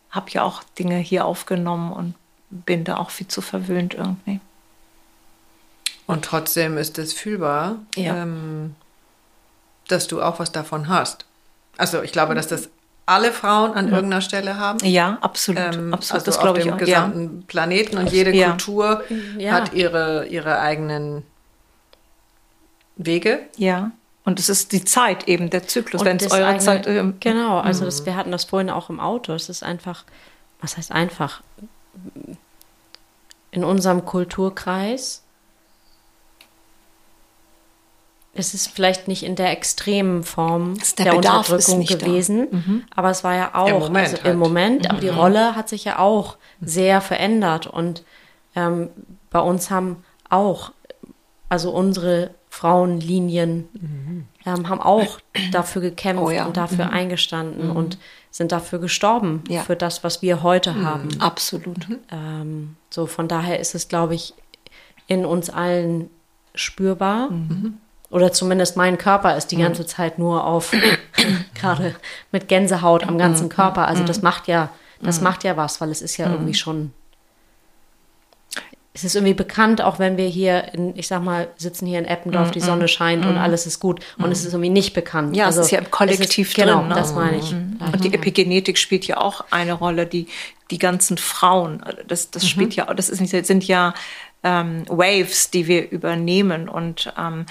[0.09, 2.15] habe ja auch Dinge hier aufgenommen und
[2.49, 4.39] bin da auch viel zu verwöhnt irgendwie.
[6.05, 8.23] Und trotzdem ist es fühlbar, ja.
[8.23, 8.75] ähm,
[9.87, 11.25] dass du auch was davon hast.
[11.77, 12.69] Also ich glaube, dass das
[13.05, 13.95] alle Frauen an ja.
[13.95, 14.79] irgendeiner Stelle haben.
[14.85, 15.59] Ja, absolut.
[15.59, 16.13] Ähm, absolut.
[16.13, 16.77] Also das glaube ich auch.
[16.77, 17.43] gesamten ja.
[17.47, 19.03] Planeten und jede Kultur
[19.49, 21.23] hat ihre, ihre eigenen
[22.95, 23.39] Wege.
[23.57, 23.91] Ja.
[24.25, 26.87] Und es ist die Zeit eben, der Zyklus, wenn es eure eine, Zeit.
[26.87, 29.33] Ähm, genau, also das, wir hatten das vorhin auch im Auto.
[29.33, 30.05] Es ist einfach,
[30.61, 31.41] was heißt einfach?
[33.53, 35.21] in unserem Kulturkreis.
[38.33, 42.83] Es ist vielleicht nicht in der extremen Form der, der Unterdrückung gewesen, mhm.
[42.95, 44.33] aber es war ja auch im Moment, also halt.
[44.33, 45.17] im Moment aber die mhm.
[45.19, 48.03] Rolle hat sich ja auch sehr verändert und
[48.55, 48.89] ähm,
[49.29, 50.71] bei uns haben auch,
[51.47, 54.25] also unsere Frauenlinien mhm.
[54.45, 55.17] ähm, haben auch
[55.51, 56.45] dafür gekämpft oh ja.
[56.45, 56.91] und dafür mhm.
[56.91, 57.75] eingestanden mhm.
[57.75, 57.97] und
[58.29, 59.63] sind dafür gestorben, ja.
[59.63, 61.09] für das, was wir heute mhm, haben.
[61.19, 61.89] Absolut.
[61.89, 61.99] Mhm.
[62.11, 64.35] Ähm, so, von daher ist es, glaube ich,
[65.07, 66.11] in uns allen
[66.53, 67.31] spürbar.
[67.31, 67.79] Mhm.
[68.11, 70.71] Oder zumindest mein Körper ist die ganze Zeit nur auf,
[71.55, 71.95] gerade
[72.31, 73.49] mit Gänsehaut am ganzen.
[73.49, 73.87] Körper.
[73.87, 74.69] Also das macht ja,
[75.01, 76.93] das macht ja was, weil es ist ja irgendwie schon
[78.95, 82.05] es ist irgendwie bekannt, auch wenn wir hier, in, ich sag mal, sitzen hier in
[82.05, 84.01] Eppendorf, die Sonne scheint und alles ist gut.
[84.19, 85.35] Und es ist irgendwie nicht bekannt.
[85.35, 86.89] Ja, also, es ist ja im Kollektiv ist, genau, drin.
[86.89, 87.51] Genau, das meine ich.
[87.51, 90.05] Und die Epigenetik spielt ja auch eine Rolle.
[90.05, 90.27] Die,
[90.69, 93.95] die ganzen Frauen, das, das spielt ja, das ist nicht, sind ja
[94.43, 96.69] ähm, Waves, die wir übernehmen.
[96.69, 97.47] Und ähm,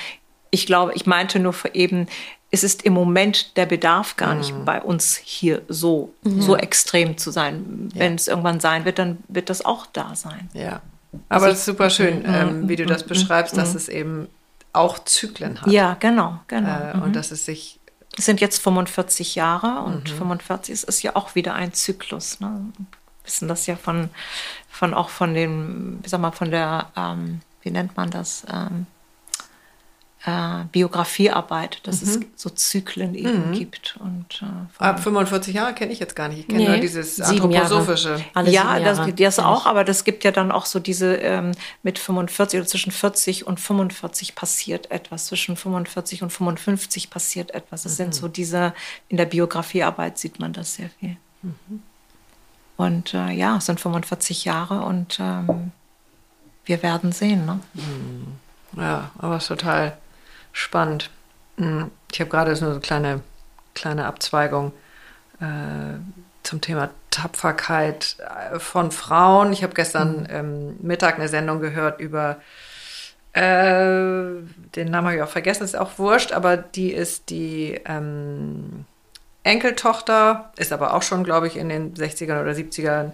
[0.52, 2.06] ich glaube, ich meinte nur eben,
[2.52, 4.64] es ist im Moment der Bedarf gar nicht mhm.
[4.64, 6.40] bei uns hier so, mhm.
[6.40, 7.90] so extrem zu sein.
[7.94, 8.16] Wenn ja.
[8.16, 10.48] es irgendwann sein wird, dann wird das auch da sein.
[10.52, 10.82] Ja.
[11.28, 12.24] Aber es ist super schön, mhm.
[12.26, 13.08] ähm, wie du das mhm.
[13.08, 13.76] beschreibst, dass mhm.
[13.76, 14.28] es eben
[14.72, 15.70] auch Zyklen hat.
[15.70, 16.92] Ja, genau, genau.
[16.94, 17.78] Äh, und dass es sich.
[18.16, 22.40] Es sind jetzt 45 Jahre und 45 ist, ist ja auch wieder ein Zyklus.
[22.40, 22.66] Ne?
[23.24, 24.10] wissen das ja von,
[24.68, 28.44] von auch von dem, wie sag mal, von der, ähm, wie nennt man das?
[28.52, 28.86] Ähm,
[30.24, 32.08] äh, Biografiearbeit, dass mhm.
[32.08, 33.54] es so Zyklen eben mhm.
[33.54, 33.96] gibt.
[33.98, 36.40] Und, äh, Ab 45 Jahre kenne ich jetzt gar nicht.
[36.40, 36.68] Ich kenne nee.
[36.68, 38.24] nur dieses anthroposophische.
[38.46, 42.60] ja, das, das auch, aber das gibt ja dann auch so diese ähm, mit 45
[42.60, 47.82] oder zwischen 40 und 45 passiert etwas, zwischen 45 und 55 passiert etwas.
[47.82, 47.96] Das mhm.
[47.96, 48.74] sind so diese,
[49.08, 51.16] in der Biografiearbeit sieht man das sehr viel.
[51.42, 51.82] Mhm.
[52.76, 55.72] Und äh, ja, es sind 45 Jahre und ähm,
[56.64, 57.44] wir werden sehen.
[57.44, 57.58] Ne?
[57.74, 58.80] Mhm.
[58.80, 59.98] Ja, aber es ist total
[60.52, 61.10] spannend.
[61.56, 63.20] Hm, ich habe gerade so eine kleine,
[63.74, 64.72] kleine Abzweigung
[65.40, 65.98] äh,
[66.42, 68.16] zum Thema Tapferkeit
[68.52, 69.52] äh, von Frauen.
[69.52, 70.26] Ich habe gestern mhm.
[70.30, 72.40] ähm, Mittag eine Sendung gehört über,
[73.32, 74.42] äh,
[74.74, 78.84] den Namen habe ich auch vergessen, ist auch wurscht, aber die ist die ähm,
[79.42, 83.12] Enkeltochter, ist aber auch schon, glaube ich, in den 60ern oder 70ern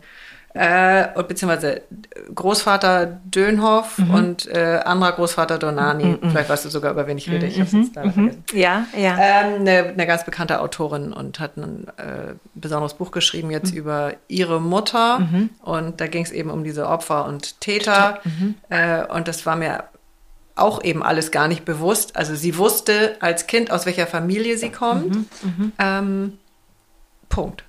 [0.58, 1.82] äh, beziehungsweise
[2.34, 4.10] Großvater Dönhoff mhm.
[4.10, 6.04] und äh, anderer Großvater Donani.
[6.04, 6.18] Mhm.
[6.20, 6.30] mhm.
[6.30, 7.46] Vielleicht weißt du sogar, über wen ich rede.
[7.46, 8.12] Ich habe es jetzt leider mhm.
[8.12, 8.44] vergessen.
[8.54, 9.16] Ja, ja.
[9.16, 13.78] Ähm, eine, eine, ganz bekannte Autorin und hat ein äh, besonderes Buch geschrieben jetzt mhm.
[13.78, 15.20] über ihre Mutter.
[15.20, 15.50] Mhm.
[15.62, 18.18] Und da ging es eben um diese Opfer und Täter.
[18.68, 19.84] Äh, und das war mir
[20.56, 22.16] auch eben alles gar nicht bewusst.
[22.16, 25.18] Also sie wusste als Kind, aus welcher Familie sie kommt.
[25.78, 26.32] Ähm,
[27.28, 27.62] Punkt.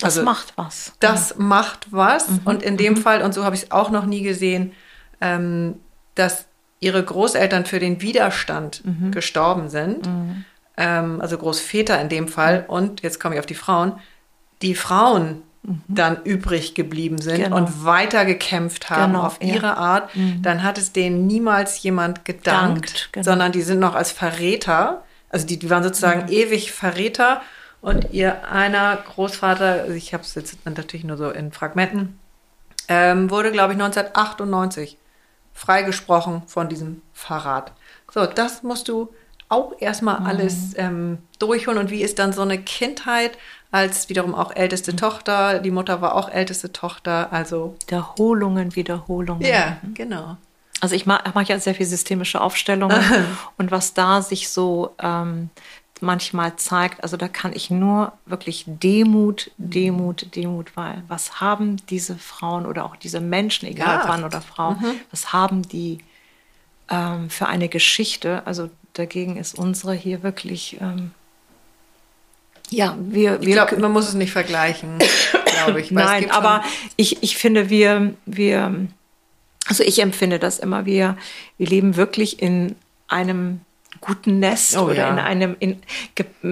[0.00, 0.92] Das also, macht was.
[1.00, 1.46] Das mhm.
[1.46, 2.28] macht was.
[2.28, 2.40] Mhm.
[2.44, 2.98] Und in dem mhm.
[2.98, 4.72] Fall, und so habe ich es auch noch nie gesehen,
[5.20, 5.76] ähm,
[6.14, 6.46] dass
[6.80, 9.10] ihre Großeltern für den Widerstand mhm.
[9.10, 10.06] gestorben sind.
[10.06, 10.44] Mhm.
[10.76, 12.62] Ähm, also Großväter in dem Fall.
[12.62, 12.68] Mhm.
[12.68, 13.98] Und jetzt komme ich auf die Frauen.
[14.62, 15.42] Die Frauen
[15.88, 17.56] dann übrig geblieben sind genau.
[17.56, 19.74] und weiter gekämpft haben genau, auf ihre ja.
[19.74, 23.24] Art, dann hat es denen niemals jemand gedankt, Dankt, genau.
[23.24, 27.42] sondern die sind noch als Verräter, also die, die waren sozusagen ewig Verräter
[27.80, 32.18] und ihr einer Großvater, ich habe es jetzt natürlich nur so in Fragmenten,
[32.88, 34.98] ähm, wurde, glaube ich, 1998
[35.54, 37.72] freigesprochen von diesem Verrat.
[38.12, 39.12] So, das musst du
[39.48, 40.26] auch erstmal mhm.
[40.26, 41.78] alles ähm, durchholen.
[41.78, 43.32] Und wie ist dann so eine Kindheit
[43.70, 45.58] als wiederum auch älteste Tochter?
[45.58, 47.76] Die Mutter war auch älteste Tochter, also.
[47.86, 49.46] Wiederholungen, Wiederholungen.
[49.46, 50.36] Ja, genau.
[50.80, 53.02] Also ich mache mach ja sehr viel systemische Aufstellungen
[53.58, 55.50] und was da sich so ähm,
[56.02, 62.16] manchmal zeigt, also da kann ich nur wirklich Demut, Demut, Demut, weil was haben diese
[62.16, 64.02] Frauen oder auch diese Menschen, egal ja.
[64.02, 65.00] ob Mann oder Frau, mhm.
[65.10, 65.98] was haben die
[66.90, 68.42] ähm, für eine Geschichte?
[68.46, 71.12] Also dagegen ist unsere hier wirklich, ähm,
[72.70, 73.40] ja, wir.
[73.40, 74.98] wir ich glaube, man muss es nicht vergleichen,
[75.46, 75.90] glaube ich.
[75.90, 76.62] Nein, aber
[76.96, 78.86] ich, ich finde, wir, wir,
[79.66, 81.16] also ich empfinde das immer, wir,
[81.56, 82.76] wir leben wirklich in
[83.08, 83.60] einem
[84.00, 85.10] guten Nest oh, oder ja.
[85.10, 85.82] in einem, in,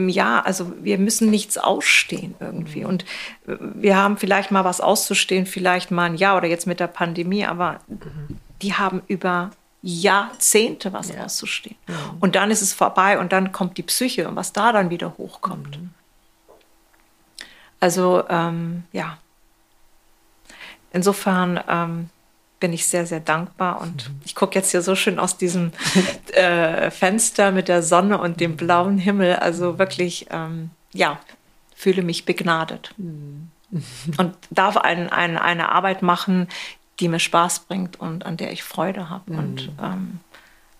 [0.08, 2.84] ja, also wir müssen nichts ausstehen irgendwie.
[2.84, 3.04] Und
[3.44, 7.44] wir haben vielleicht mal was auszustehen, vielleicht mal ein Jahr oder jetzt mit der Pandemie,
[7.44, 8.38] aber mhm.
[8.62, 9.50] die haben über
[9.82, 11.24] Jahrzehnte was ja.
[11.24, 11.76] auszustehen.
[11.86, 11.94] Mhm.
[12.20, 15.16] Und dann ist es vorbei und dann kommt die Psyche und was da dann wieder
[15.16, 15.80] hochkommt.
[15.80, 15.90] Mhm.
[17.78, 19.18] Also, ähm, ja.
[20.92, 22.10] Insofern, ähm,
[22.60, 23.80] bin ich sehr, sehr dankbar.
[23.80, 24.20] Und mhm.
[24.24, 25.72] ich gucke jetzt hier so schön aus diesem
[26.32, 29.36] äh, Fenster mit der Sonne und dem blauen Himmel.
[29.36, 31.18] Also wirklich, ähm, ja,
[31.74, 32.94] fühle mich begnadet.
[32.96, 33.50] Mhm.
[34.18, 36.48] und darf ein, ein, eine Arbeit machen,
[37.00, 39.32] die mir Spaß bringt und an der ich Freude habe.
[39.32, 39.38] Mhm.
[39.38, 40.20] Und ähm,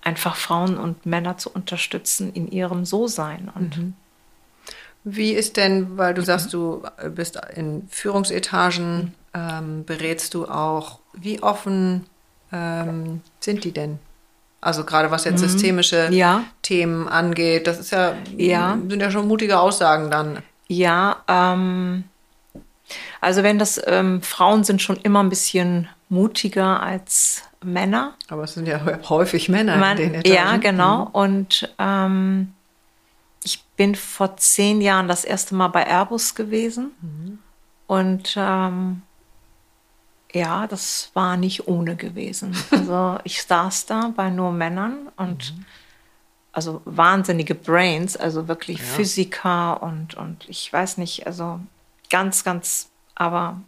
[0.03, 3.51] einfach Frauen und Männer zu unterstützen in ihrem So-Sein.
[3.55, 3.95] Und mhm.
[5.09, 6.83] Wie ist denn, weil du sagst, du
[7.15, 9.13] bist in Führungsetagen, mhm.
[9.35, 12.07] ähm, berätst du auch, wie offen
[12.53, 13.99] ähm, sind die denn?
[14.61, 15.49] Also gerade was jetzt mhm.
[15.49, 16.45] systemische ja.
[16.63, 20.43] Themen angeht, das ist ja, ja, sind ja schon mutige Aussagen dann.
[20.69, 22.05] Ja, ähm,
[23.21, 28.15] also wenn das ähm, Frauen sind schon immer ein bisschen mutiger als Männer.
[28.29, 30.35] Aber es sind ja häufig Männer Man, in den Etagen.
[30.35, 31.07] Ja, genau.
[31.07, 31.11] Mhm.
[31.13, 32.53] Und ähm,
[33.45, 36.93] ich bin vor zehn Jahren das erste Mal bei Airbus gewesen.
[37.01, 37.39] Mhm.
[37.87, 39.03] Und ähm,
[40.37, 42.55] ja, das war nicht ohne gewesen.
[42.71, 45.65] Also ich saß da bei nur Männern und mhm.
[46.53, 48.85] also wahnsinnige Brains, also wirklich ja.
[48.85, 51.61] Physiker und, und ich weiß nicht, also
[52.11, 53.61] ganz, ganz, aber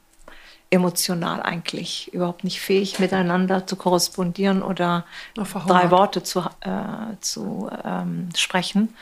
[0.70, 8.28] emotional eigentlich überhaupt nicht fähig, miteinander zu korrespondieren oder drei Worte zu, äh, zu ähm,
[8.36, 8.94] sprechen.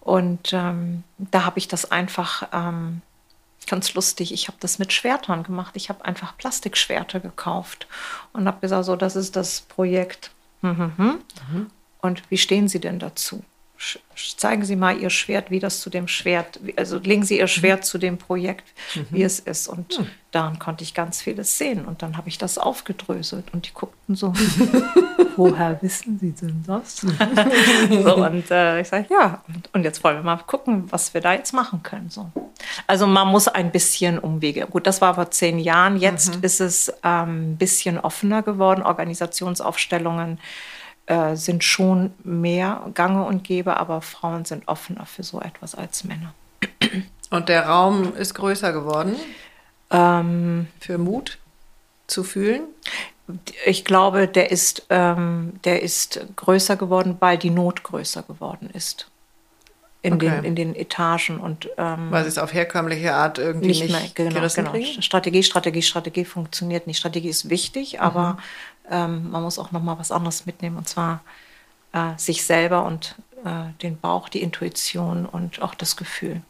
[0.00, 3.02] Und ähm, da habe ich das einfach ähm,
[3.66, 4.32] ganz lustig.
[4.32, 5.74] Ich habe das mit Schwertern gemacht.
[5.74, 7.86] Ich habe einfach Plastikschwerter gekauft
[8.32, 10.30] und habe gesagt, so, das ist das Projekt.
[10.62, 10.92] Mhm.
[10.98, 11.70] Mhm.
[12.00, 13.42] Und wie stehen Sie denn dazu?
[14.36, 17.84] Zeigen Sie mal Ihr Schwert, wie das zu dem Schwert, also legen Sie Ihr Schwert
[17.84, 18.64] zu dem Projekt,
[18.94, 19.06] mhm.
[19.10, 19.68] wie es ist.
[19.68, 20.06] Und mhm.
[20.32, 21.84] daran konnte ich ganz vieles sehen.
[21.84, 24.32] Und dann habe ich das aufgedröselt und die guckten so,
[25.36, 26.96] woher wissen Sie denn das?
[27.90, 31.20] so, und äh, ich sage, ja, und, und, jetzt wollen wir mal gucken, was wir
[31.20, 32.10] da jetzt machen können.
[32.10, 32.30] So.
[32.88, 34.66] Also man muss ein bisschen Umwege.
[34.66, 35.96] Gut, das war vor zehn Jahren.
[35.96, 36.42] Jetzt mhm.
[36.42, 40.38] ist es ähm, ein bisschen offener geworden, Organisationsaufstellungen
[41.08, 46.04] äh, sind schon mehr Gange und Gäbe, aber Frauen sind offener für so etwas als
[46.04, 46.34] Männer.
[47.30, 49.16] Und der Raum ist größer geworden
[49.90, 51.38] ähm, für Mut
[52.06, 52.62] zu fühlen?
[53.66, 59.10] Ich glaube, der ist, ähm, der ist größer geworden, weil die Not größer geworden ist.
[60.00, 60.30] In, okay.
[60.30, 63.90] den, in den Etagen und ähm, weil sie es auf herkömmliche Art irgendwie nicht, nicht
[63.90, 65.02] mehr genau, gerissen genau.
[65.02, 66.98] Strategie, Strategie, Strategie funktioniert nicht.
[66.98, 68.38] Strategie ist wichtig, aber mhm
[68.90, 71.20] ähm, man muss auch noch mal was anderes mitnehmen und zwar
[71.92, 76.42] äh, sich selber und äh, den Bauch, die Intuition und auch das Gefühl.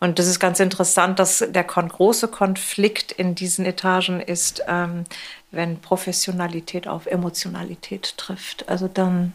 [0.00, 5.04] Und das ist ganz interessant, dass der kon große Konflikt in diesen Etagen ist, ähm,
[5.52, 8.68] wenn Professionalität auf Emotionalität trifft.
[8.68, 9.34] Also dann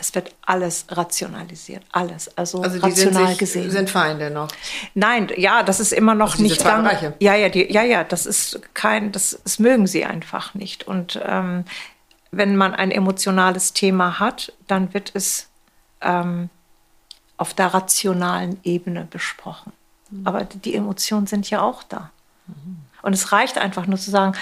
[0.00, 3.70] es wird alles rationalisiert, alles, also, also rational sind sich, gesehen.
[3.70, 4.48] Sind Feinde noch?
[4.94, 6.84] Nein, ja, das ist immer noch also nicht gang.
[6.84, 7.14] Bereiche.
[7.18, 10.86] Ja, ja, die, ja, ja, das ist kein, das, das mögen sie einfach nicht.
[10.86, 11.64] Und ähm,
[12.30, 15.48] wenn man ein emotionales Thema hat, dann wird es
[16.00, 16.50] ähm,
[17.36, 19.72] auf der rationalen Ebene besprochen.
[20.10, 20.26] Mhm.
[20.26, 22.10] Aber die Emotionen sind ja auch da.
[22.46, 22.78] Mhm.
[23.02, 24.36] Und es reicht einfach nur zu sagen,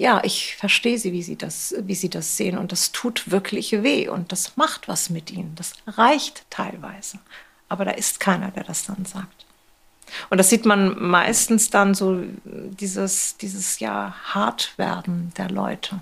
[0.00, 2.56] ja, ich verstehe sie, wie sie das, wie sie das sehen.
[2.56, 5.54] Und das tut wirklich weh und das macht was mit ihnen.
[5.56, 7.18] Das reicht teilweise.
[7.68, 9.44] Aber da ist keiner, der das dann sagt.
[10.30, 16.00] Und das sieht man meistens dann so, dieses, dieses ja, Hartwerden der Leute.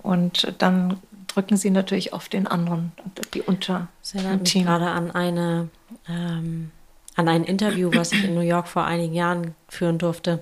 [0.00, 2.92] Und dann drücken sie natürlich auf den anderen,
[3.34, 3.88] die unter.
[4.02, 5.68] Das erinnert mich gerade an eine
[6.08, 6.70] ähm,
[7.16, 10.40] an ein Interview, was ich in New York vor einigen Jahren führen durfte,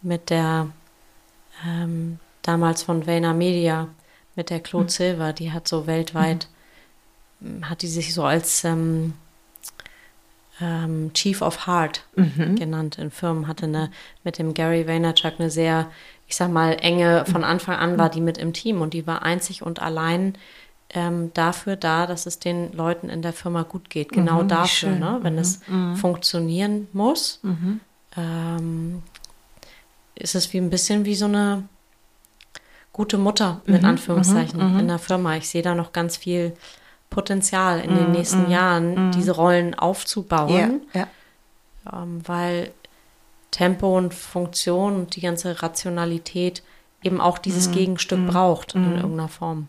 [0.00, 0.70] mit der
[1.66, 3.88] ähm, damals von Vayner Media
[4.36, 4.90] mit der Claude mhm.
[4.90, 6.48] Silver, die hat so weltweit,
[7.40, 7.68] mhm.
[7.68, 9.14] hat die sich so als ähm,
[10.60, 12.56] ähm, Chief of Heart mhm.
[12.56, 13.90] genannt in Firmen, hatte eine
[14.24, 15.90] mit dem Gary Vaynerchuk eine sehr,
[16.26, 19.22] ich sag mal, enge, von Anfang an war die mit im Team und die war
[19.22, 20.34] einzig und allein
[20.92, 24.10] ähm, dafür da, dass es den Leuten in der Firma gut geht.
[24.10, 25.18] Genau mhm, dafür, ne?
[25.22, 25.96] wenn es mhm.
[25.96, 27.40] funktionieren muss.
[28.16, 29.02] Ähm,
[30.20, 31.64] ist es wie ein bisschen wie so eine
[32.92, 34.80] gute Mutter, mit mhm, Anführungszeichen, mhm, mhm.
[34.80, 35.36] in der Firma.
[35.36, 36.56] Ich sehe da noch ganz viel
[37.08, 42.02] Potenzial in den mhm, nächsten Jahren, diese Rollen aufzubauen, ja, ja.
[42.02, 42.72] Ähm, weil
[43.50, 46.62] Tempo und Funktion und die ganze Rationalität
[47.02, 49.68] eben auch dieses Gegenstück braucht in irgendeiner Form.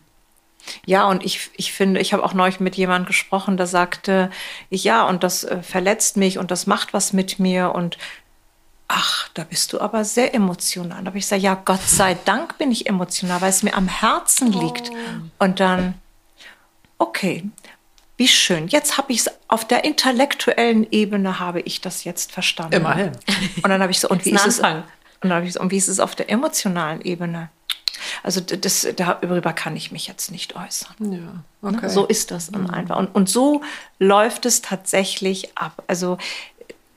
[0.86, 4.30] Ja, und ich, ich finde, ich habe auch neulich mit jemandem gesprochen, der sagte,
[4.70, 7.98] ja, und das äh, verletzt mich und das macht was mit mir und
[8.88, 11.00] ach, da bist du aber sehr emotional.
[11.00, 13.88] Da habe ich gesagt, ja, Gott sei Dank bin ich emotional, weil es mir am
[13.88, 14.90] Herzen liegt.
[14.90, 15.44] Oh.
[15.44, 15.94] Und dann,
[16.98, 17.44] okay,
[18.16, 18.68] wie schön.
[18.68, 22.74] Jetzt habe ich es auf der intellektuellen Ebene habe ich das jetzt verstanden.
[22.74, 23.12] Immerhin.
[23.62, 24.60] Und dann habe ich so, und wie ist es?
[24.60, 24.84] Und
[25.20, 27.50] dann habe ich so, und wie ist es auf der emotionalen Ebene?
[28.22, 30.94] Also das, darüber kann ich mich jetzt nicht äußern.
[31.00, 31.44] Ja, ne?
[31.62, 31.88] okay.
[31.88, 32.70] So ist das mhm.
[32.70, 32.96] einfach.
[32.96, 33.62] Und, und so
[33.98, 35.82] läuft es tatsächlich ab.
[35.86, 36.18] Also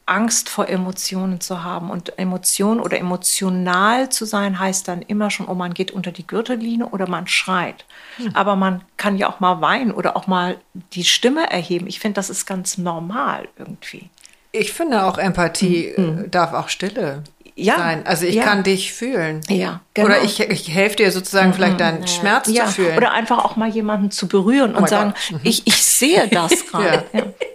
[0.06, 1.90] Angst vor Emotionen zu haben.
[1.90, 6.28] Und Emotion oder emotional zu sein heißt dann immer schon, oh, man geht unter die
[6.28, 7.86] Gürtellinie oder man schreit.
[8.18, 8.32] Hm.
[8.36, 10.58] Aber man kann ja auch mal weinen oder auch mal
[10.94, 11.88] die Stimme erheben.
[11.88, 14.10] Ich finde, das ist ganz normal irgendwie.
[14.52, 16.32] Ich finde auch Empathie mhm.
[16.32, 17.24] darf auch Stille
[17.56, 18.06] ja, sein.
[18.06, 18.44] Also ich ja.
[18.44, 19.42] kann dich fühlen.
[19.50, 20.08] Ja, genau.
[20.08, 21.54] Oder ich, ich helfe dir sozusagen mhm.
[21.54, 22.08] vielleicht deinen ja.
[22.08, 22.98] Schmerz zu fühlen.
[22.98, 25.40] Oder einfach auch mal jemanden zu berühren oh und sagen, mhm.
[25.44, 27.06] ich, ich sehe das gerade.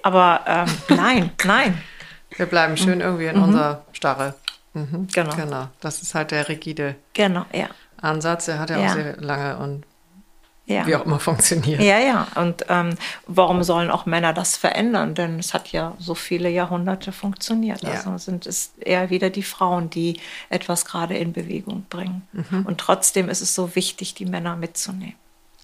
[0.03, 1.83] Aber ähm, nein, nein.
[2.41, 3.01] Wir bleiben schön mhm.
[3.03, 3.43] irgendwie in mhm.
[3.43, 4.35] unserer Starre.
[4.73, 5.09] Mhm.
[5.13, 5.37] Genau.
[5.37, 5.69] genau.
[5.81, 7.69] Das ist halt der rigide genau, ja.
[8.01, 8.47] Ansatz.
[8.47, 8.89] Der hat ja, ja.
[8.89, 9.85] auch sehr lange und
[10.65, 10.87] ja.
[10.87, 11.83] wie auch immer funktioniert.
[11.83, 12.27] Ja, ja.
[12.37, 12.95] Und ähm,
[13.27, 15.15] warum sollen auch Männer das verändern?
[15.15, 17.83] Denn es hat ja so viele Jahrhunderte funktioniert.
[17.83, 17.91] Ja.
[17.91, 22.27] Also sind es eher wieder die Frauen, die etwas gerade in Bewegung bringen.
[22.33, 22.65] Mhm.
[22.65, 25.17] Und trotzdem ist es so wichtig, die Männer mitzunehmen.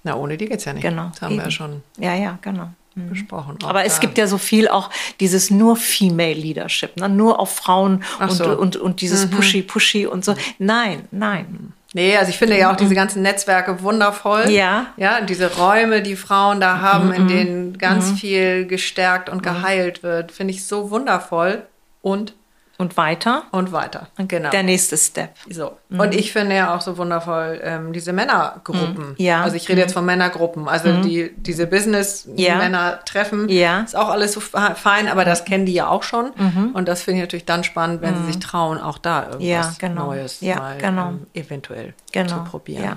[0.04, 0.82] Na, ohne die geht es ja nicht.
[0.82, 1.08] Genau.
[1.08, 1.40] Das haben eben.
[1.40, 1.82] wir ja schon.
[1.96, 2.68] Ja, ja, genau.
[2.96, 3.58] Besprochen.
[3.64, 4.90] Aber es gibt ja so viel auch
[5.20, 7.08] dieses nur Female Leadership, ne?
[7.08, 8.44] nur auf Frauen und, so.
[8.56, 10.34] und, und dieses Pushy, Pushy und so.
[10.58, 11.72] Nein, nein.
[11.92, 14.50] Nee, also ich finde ja auch diese ganzen Netzwerke wundervoll.
[14.50, 14.88] Ja.
[14.96, 20.32] Ja, diese Räume, die Frauen da haben, in denen ganz viel gestärkt und geheilt wird,
[20.32, 21.62] finde ich so wundervoll.
[22.02, 22.34] Und,
[22.78, 23.44] Und weiter?
[23.52, 24.08] und weiter.
[24.18, 24.50] Genau.
[24.50, 25.30] Der nächste Step.
[25.48, 25.72] So.
[25.88, 29.14] Und ich finde ja auch so wundervoll ähm, diese Männergruppen.
[29.16, 29.42] Ja.
[29.42, 30.68] Also ich rede jetzt von Männergruppen.
[30.68, 33.80] Also die, diese Business-Männer treffen, Ja.
[33.80, 36.30] ist auch alles so fe- fein, aber das kennen die ja auch schon.
[36.74, 39.72] Und das finde ich natürlich dann spannend, wenn sie sich trauen, auch da irgendwas Ja,
[39.78, 40.06] genau.
[40.06, 41.08] Neues Ja, mal genau.
[41.08, 42.28] ähm, eventuell genau.
[42.28, 42.84] zu probieren.
[42.84, 42.96] Ja.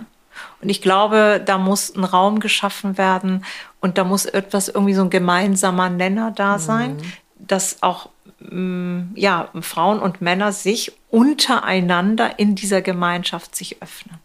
[0.61, 3.43] Und ich glaube, da muss ein Raum geschaffen werden
[3.81, 6.97] und da muss etwas irgendwie so ein gemeinsamer Nenner da sein,
[7.39, 8.09] dass auch
[8.39, 14.19] mm, ja, Frauen und Männer sich untereinander in dieser Gemeinschaft sich öffnen.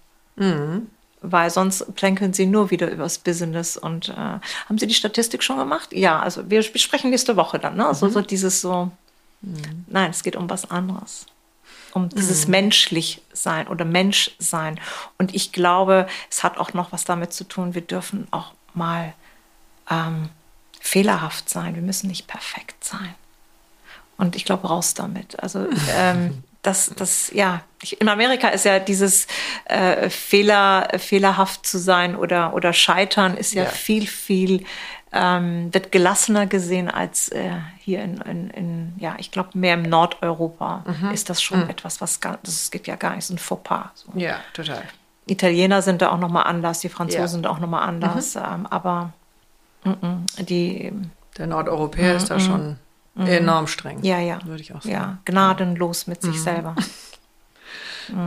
[1.23, 3.77] Weil sonst plänkeln sie nur wieder übers Business.
[3.79, 5.91] Und äh, haben Sie die Statistik schon gemacht?
[5.93, 7.77] Ja, also wir besprechen nächste Woche dann.
[7.77, 7.87] Ne?
[7.87, 8.91] Also so dieses so,
[9.87, 11.27] nein, es geht um was anderes
[11.95, 14.81] um dieses menschlich sein oder Menschsein.
[15.17, 19.15] Und ich glaube, es hat auch noch was damit zu tun, wir dürfen auch mal
[19.89, 20.29] ähm,
[20.85, 21.75] fehlerhaft sein.
[21.75, 23.15] Wir müssen nicht perfekt sein.
[24.19, 25.43] Und ich glaube, raus damit.
[25.43, 25.67] Also
[25.97, 29.27] ähm, das, das, ja, ich, in Amerika ist ja dieses
[29.65, 33.69] äh, Fehler, fehlerhaft zu sein oder, oder scheitern ist ja, Ja.
[33.71, 34.65] viel, viel,
[35.11, 39.83] ähm, wird gelassener gesehen als äh, hier in, in, in, ja, ich glaube, mehr im
[39.85, 43.91] Nordeuropa ist das schon etwas, was gar, das geht ja gar nicht, so ein Fauxpas.
[43.95, 44.13] So.
[44.19, 44.83] Ja, total.
[45.27, 47.29] Italiener sind da auch nochmal anders, die Franzosen Ja.
[47.29, 49.13] sind auch nochmal anders, ähm, aber
[50.39, 50.93] die,
[51.39, 52.77] Der Nordeuropäer ist da schon
[53.17, 54.03] enorm streng.
[54.03, 54.93] ja, ja, Würde ich auch sagen.
[54.95, 56.75] ja, gnadenlos mit sich selber.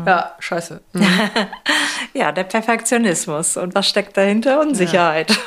[0.08, 0.82] Ja, scheiße.
[2.14, 3.58] Ja, der Perfektionismus.
[3.58, 4.60] Und was steckt dahinter?
[4.60, 5.38] Unsicherheit.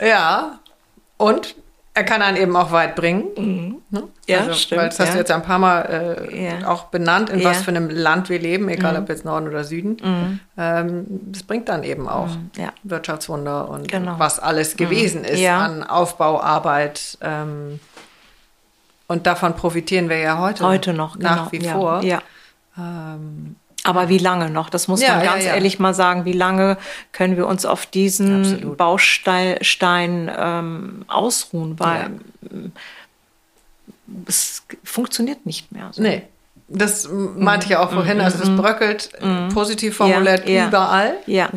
[0.00, 0.58] Ja,
[1.16, 1.54] und
[1.98, 3.82] er kann einen eben auch weit bringen.
[3.90, 4.04] Ne?
[4.28, 5.12] Ja, stimmt, Weil das hast ja.
[5.14, 6.68] du jetzt ein paar Mal äh, Ja.
[6.68, 7.48] auch benannt, in Ja.
[7.48, 7.50] Mhm.
[7.52, 10.40] was für einem Land wir leben, egal ob jetzt Norden oder Süden.
[10.56, 12.72] Ähm, das bringt dann eben auch Ja.
[12.84, 14.14] Wirtschaftswunder und Genau.
[14.18, 17.18] was alles gewesen ist an Aufbauarbeit.
[17.20, 17.80] Ähm,
[19.08, 21.64] und davon profitieren wir ja heute, Heute noch, nach genau.
[21.64, 22.02] wie vor.
[22.02, 22.20] Ja.
[22.76, 24.68] Ähm, Aber wie lange noch?
[24.70, 25.54] Das muss Ja, man ja, ganz ja.
[25.54, 26.24] ehrlich mal sagen.
[26.24, 26.76] Wie lange
[27.12, 28.76] können wir uns auf diesen Absolut.
[28.76, 31.78] Baustein Stein, ähm, ausruhen?
[31.78, 32.10] Weil
[34.26, 35.88] es funktioniert nicht mehr.
[35.92, 36.02] So.
[36.02, 36.22] nee.
[36.70, 40.50] Das meinte ich ja auch vorhin, also das bröckelt äh, positiv formuliert Mhm.
[40.52, 40.68] Ja, ja.
[40.68, 41.14] überall.
[41.26, 41.48] Ja,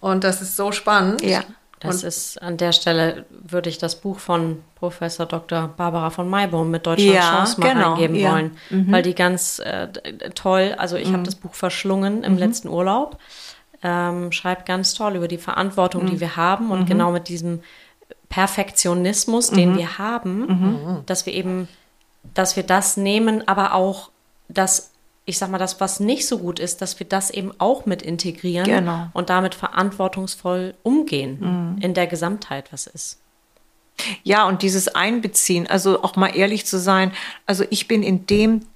[0.00, 1.20] Und das ist so spannend.
[1.20, 1.42] ja.
[1.84, 5.68] Das ist an der Stelle würde ich das Buch von Professor Dr.
[5.68, 8.32] Barbara von Maibaum mit deutscher Ja, Chance mal genau, eingeben ja.
[8.32, 9.88] wollen, weil die ganz äh,
[10.34, 13.18] toll, also ich habe das Buch verschlungen im letzten Urlaub,
[13.82, 17.60] ähm, schreibt ganz toll über die Verantwortung, die wir haben und genau mit diesem
[18.28, 21.68] Perfektionismus, den wir haben, dass wir eben,
[22.34, 24.10] dass wir das nehmen, aber auch
[24.48, 24.93] das
[25.26, 28.02] ich sag mal, das, was nicht so gut ist, dass wir das eben auch mit
[28.02, 29.08] integrieren Genau.
[29.14, 33.18] und damit verantwortungsvoll umgehen in der Gesamtheit, was ist.
[34.22, 37.12] Ja, und dieses Einbeziehen, also auch mal ehrlich zu sein,
[37.46, 38.66] also ich bin in dem,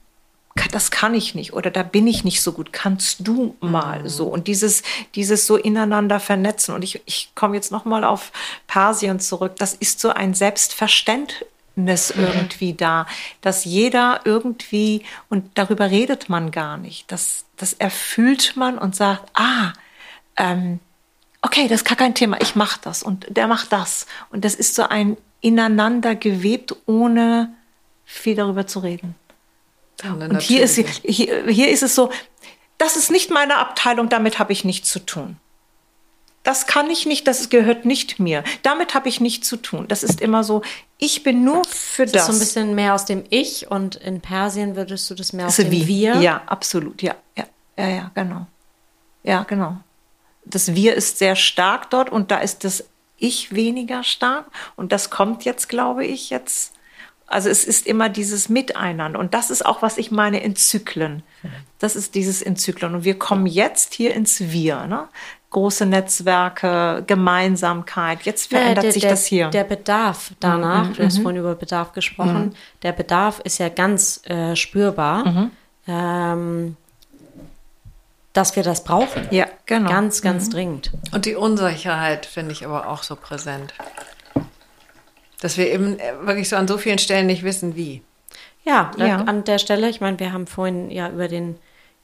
[0.73, 4.27] das kann ich nicht oder da bin ich nicht so gut, kannst du mal so.
[4.27, 4.83] Und dieses,
[5.15, 6.75] dieses so ineinander vernetzen.
[6.75, 8.33] Und ich, ich komme jetzt nochmal auf
[8.67, 11.45] Persien zurück, das ist so ein Selbstverständnis
[11.87, 13.07] irgendwie da,
[13.41, 19.31] dass jeder irgendwie, und darüber redet man gar nicht, das, das erfüllt man und sagt,
[19.35, 19.73] ah,
[20.37, 20.81] ähm,
[21.43, 24.07] okay, das ist gar kein Thema, ich mache das und der macht das.
[24.31, 27.55] Und das ist so ein ineinander gewebt, ohne
[28.05, 29.15] viel darüber zu reden.
[30.37, 32.11] Und hier ist, hier, hier ist es so,
[32.79, 35.37] das ist nicht meine Abteilung, damit habe ich nichts zu tun.
[36.49, 38.43] Das kann ich nicht, das gehört nicht mir.
[38.63, 39.85] Damit habe ich nichts zu tun.
[39.87, 40.63] Das ist immer so,
[40.97, 42.23] ich bin nur für Das das.
[42.23, 45.49] ist so ein bisschen mehr aus dem Ich und in Persien würdest du das mehr
[45.49, 46.15] aus dem ist Wir.
[46.23, 47.03] Ja, absolut.
[47.03, 47.45] Ja, ja,
[47.77, 48.47] ja, ja, genau.
[49.25, 49.77] Ja, genau.
[50.47, 52.85] Das Wir ist sehr stark dort und da ist das
[53.19, 54.47] Ich weniger stark.
[54.75, 56.73] Und das kommt jetzt, glaube ich, jetzt.
[57.27, 59.19] Also es ist immer dieses Miteinander.
[59.19, 61.23] Und das ist auch, was ich meine in Zyklen.
[61.79, 62.95] Das ist dieses in Zyklen.
[62.95, 64.87] Und wir kommen jetzt hier ins Wir.
[64.87, 65.09] Ne?
[65.51, 68.23] Große Netzwerke, Gemeinsamkeit.
[68.23, 69.49] Jetzt Ja, verändert der, sich der, das hier.
[69.49, 74.55] Der Bedarf danach, du hast vorhin über Bedarf gesprochen, der Bedarf ist ja ganz äh,
[74.57, 75.51] spürbar,
[75.87, 76.77] ähm,
[78.35, 79.27] dass wir das brauchen.
[79.31, 79.89] ja, genau.
[79.91, 80.93] Ganz, ganz dringend.
[81.13, 83.73] Und die Unsicherheit finde ich aber auch so präsent.
[85.41, 88.03] Dass wir eben äh, wirklich so an so vielen Stellen nicht wissen, wie.
[88.65, 89.17] Ja, Ja.
[89.23, 91.57] an der Stelle, ich meine, wir haben vorhin ja über den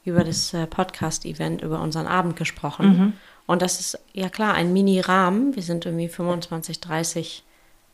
[0.06, 3.14] über das äh, Podcast-Event, über unseren Abend gesprochen.
[3.46, 5.54] Und das ist ja klar ein Mini-Rahmen.
[5.54, 7.44] Wir sind irgendwie 25, 30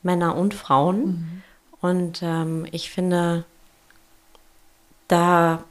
[0.03, 1.05] Männer und Frauen.
[1.05, 1.43] Mhm.
[1.81, 3.45] Und ähm, ich finde,
[5.09, 5.65] da,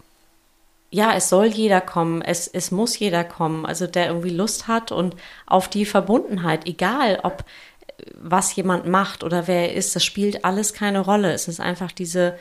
[0.89, 4.91] ja, es soll jeder kommen, es, es muss jeder kommen, also der irgendwie Lust hat
[4.91, 5.15] und
[5.45, 7.45] auf die Verbundenheit, egal ob
[8.15, 11.33] was jemand macht oder wer er ist, das spielt alles keine Rolle.
[11.33, 12.37] Es ist einfach diese,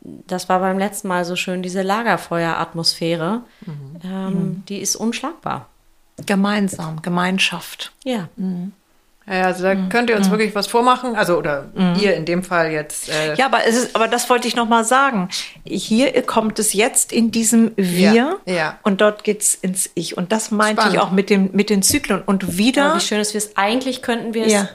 [0.00, 4.00] das war beim letzten Mal so schön, diese Lagerfeueratmosphäre, mhm.
[4.02, 4.62] Ähm, mhm.
[4.68, 5.68] die ist unschlagbar.
[6.26, 7.92] Gemeinsam, Gemeinschaft.
[8.04, 8.28] Ja.
[8.36, 8.72] Mhm.
[9.26, 9.88] Ja, also da mhm.
[9.88, 10.32] könnt ihr uns mhm.
[10.32, 11.16] wirklich was vormachen.
[11.16, 11.96] Also, oder mhm.
[11.98, 13.08] ihr in dem Fall jetzt.
[13.08, 15.30] Äh ja, aber, es ist, aber das wollte ich nochmal sagen.
[15.64, 18.78] Hier kommt es jetzt in diesem Wir ja, ja.
[18.82, 20.18] und dort geht es ins Ich.
[20.18, 20.96] Und das meinte Spannend.
[20.96, 22.20] ich auch mit, dem, mit den Zyklen.
[22.20, 22.88] Und wieder.
[22.88, 23.56] Ja, wie schön ist es.
[23.56, 24.68] Eigentlich könnten wir es ja.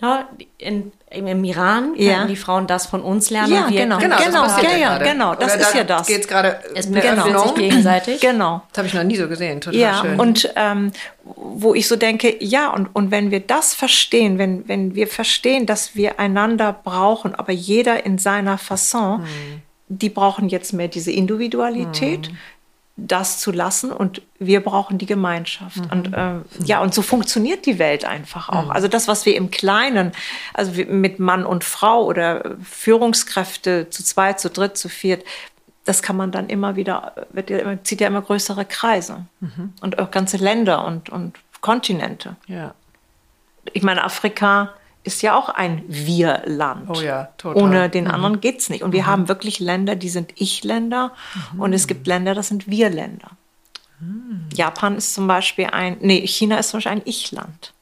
[0.00, 0.26] Ne,
[0.58, 2.24] in im Iran ja.
[2.24, 3.52] die Frauen das von uns lernen.
[3.52, 6.06] Ja, genau, genau, genau, ja, ja, genau, das Oder ist ja das.
[6.06, 7.42] Geht's gerade es genau.
[7.42, 8.20] sich gegenseitig.
[8.20, 8.62] Genau.
[8.70, 10.20] Das habe ich noch nie so gesehen, total ja, schön.
[10.20, 10.92] Und ähm,
[11.24, 15.66] wo ich so denke, ja, und, und wenn wir das verstehen, wenn, wenn wir verstehen,
[15.66, 19.26] dass wir einander brauchen, aber jeder in seiner Fasson, hm.
[19.88, 22.36] die brauchen jetzt mehr diese Individualität, hm
[23.06, 25.76] das zu lassen und wir brauchen die Gemeinschaft.
[25.76, 25.90] Mhm.
[25.90, 26.34] Und äh,
[26.64, 28.66] ja, und so funktioniert die Welt einfach auch.
[28.66, 28.70] Mhm.
[28.70, 30.12] Also das, was wir im Kleinen,
[30.54, 35.24] also mit Mann und Frau oder Führungskräfte zu zweit, zu dritt, zu viert,
[35.84, 39.72] das kann man dann immer wieder, wird ja immer, zieht ja immer größere Kreise mhm.
[39.80, 42.36] und auch ganze Länder und, und Kontinente.
[42.46, 42.74] Ja.
[43.72, 46.90] Ich meine, Afrika ist ja auch ein Wir-Land.
[46.90, 47.62] Oh ja, total.
[47.62, 48.10] Ohne den mhm.
[48.10, 48.82] anderen geht's nicht.
[48.82, 49.06] Und wir mhm.
[49.06, 51.12] haben wirklich Länder, die sind Ich-Länder
[51.52, 51.60] mhm.
[51.60, 53.30] und es gibt Länder, das sind Wir-Länder.
[54.00, 54.48] Mhm.
[54.54, 57.72] Japan ist zum Beispiel ein, nee, China ist zum Beispiel ein Ich-Land.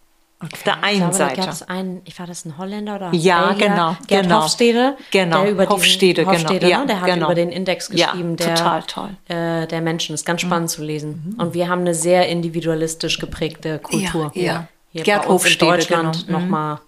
[0.41, 0.51] Okay.
[0.53, 1.41] Auf der einen glaube, Seite.
[1.41, 3.97] Da einen, ich war das ein Holländer oder Ja, Belgier, genau.
[4.07, 4.43] Gerd genau.
[4.43, 5.43] Hofstede, genau.
[5.43, 6.81] der über Hofstede, diesen, Hofstede genau.
[6.83, 6.87] Ne?
[6.87, 7.27] der hat genau.
[7.27, 9.11] über den Index geschrieben, ja, der, total toll.
[9.27, 10.15] Äh, der Menschen.
[10.15, 10.75] Ist ganz spannend mhm.
[10.75, 11.35] zu lesen.
[11.39, 14.31] Und wir haben eine sehr individualistisch geprägte Kultur.
[14.35, 14.69] Ja, ja.
[14.93, 16.39] Hier Gerd bei uns Hofstede, in Deutschland genau.
[16.39, 16.88] nochmal mhm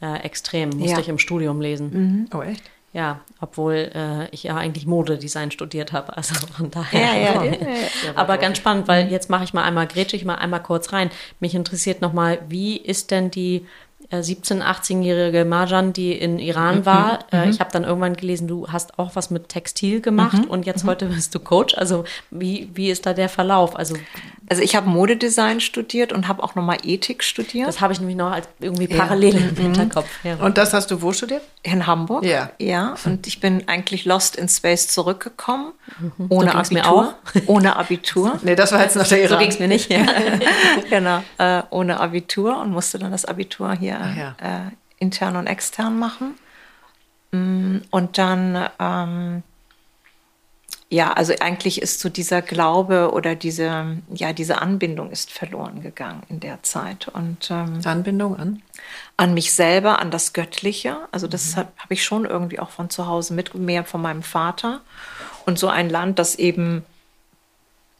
[0.00, 0.70] äh, extrem.
[0.70, 0.98] Musste ja.
[1.00, 1.90] ich im Studium lesen.
[1.92, 2.28] Mhm.
[2.36, 2.62] Oh, echt?
[2.94, 6.16] Ja, obwohl äh, ich ja eigentlich Modedesign studiert habe.
[6.16, 7.00] Also von daher.
[7.00, 7.56] Ja, ja, ja,
[8.14, 11.10] Aber ganz spannend, weil jetzt mache ich mal einmal, grätsche ich mal einmal kurz rein.
[11.38, 13.66] Mich interessiert nochmal, wie ist denn die
[14.10, 17.18] 17-, äh, 18-jährige Marjan, die in Iran mhm, war.
[17.30, 20.50] Mhm, äh, ich habe dann irgendwann gelesen, du hast auch was mit Textil gemacht mhm,
[20.50, 20.88] und jetzt mhm.
[20.88, 21.76] heute bist du Coach.
[21.76, 23.76] Also wie, wie ist da der Verlauf?
[23.76, 23.96] Also,
[24.48, 27.68] also ich habe Modedesign studiert und habe auch nochmal Ethik studiert.
[27.68, 29.40] Das habe ich nämlich noch als irgendwie parallel ja.
[29.40, 29.56] im mhm.
[29.56, 30.08] Hinterkopf.
[30.24, 30.36] Ja.
[30.36, 31.42] Und das hast du wo studiert?
[31.62, 32.24] In Hamburg.
[32.24, 32.50] Ja.
[32.58, 35.72] Ja, und ich bin eigentlich lost in space zurückgekommen.
[36.28, 37.14] Ohne so Abitur.
[37.46, 38.38] Ohne Abitur.
[38.42, 39.30] nee, das war jetzt nach der Iran.
[39.30, 39.90] So ging es mir nicht.
[39.90, 40.06] Ja.
[40.90, 44.36] genau, äh, ohne Abitur und musste dann das Abitur hier ja.
[44.40, 46.34] äh, intern und extern machen.
[47.32, 49.42] Mm, und dann, ähm,
[50.90, 56.22] ja, also eigentlich ist so dieser Glaube oder diese, ja, diese Anbindung ist verloren gegangen
[56.28, 57.08] in der Zeit.
[57.08, 58.62] Und, ähm, Anbindung an?
[59.16, 60.96] An mich selber, an das Göttliche.
[61.12, 61.56] Also das mhm.
[61.60, 64.80] habe hab ich schon irgendwie auch von zu Hause mit, mehr von meinem Vater.
[65.44, 66.84] Und so ein Land, das eben,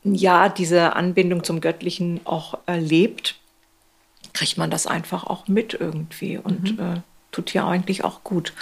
[0.02, 3.37] ja, diese Anbindung zum Göttlichen auch erlebt
[4.32, 6.84] kriegt man das einfach auch mit irgendwie und mhm.
[6.84, 7.00] äh,
[7.32, 8.52] tut ja eigentlich auch gut.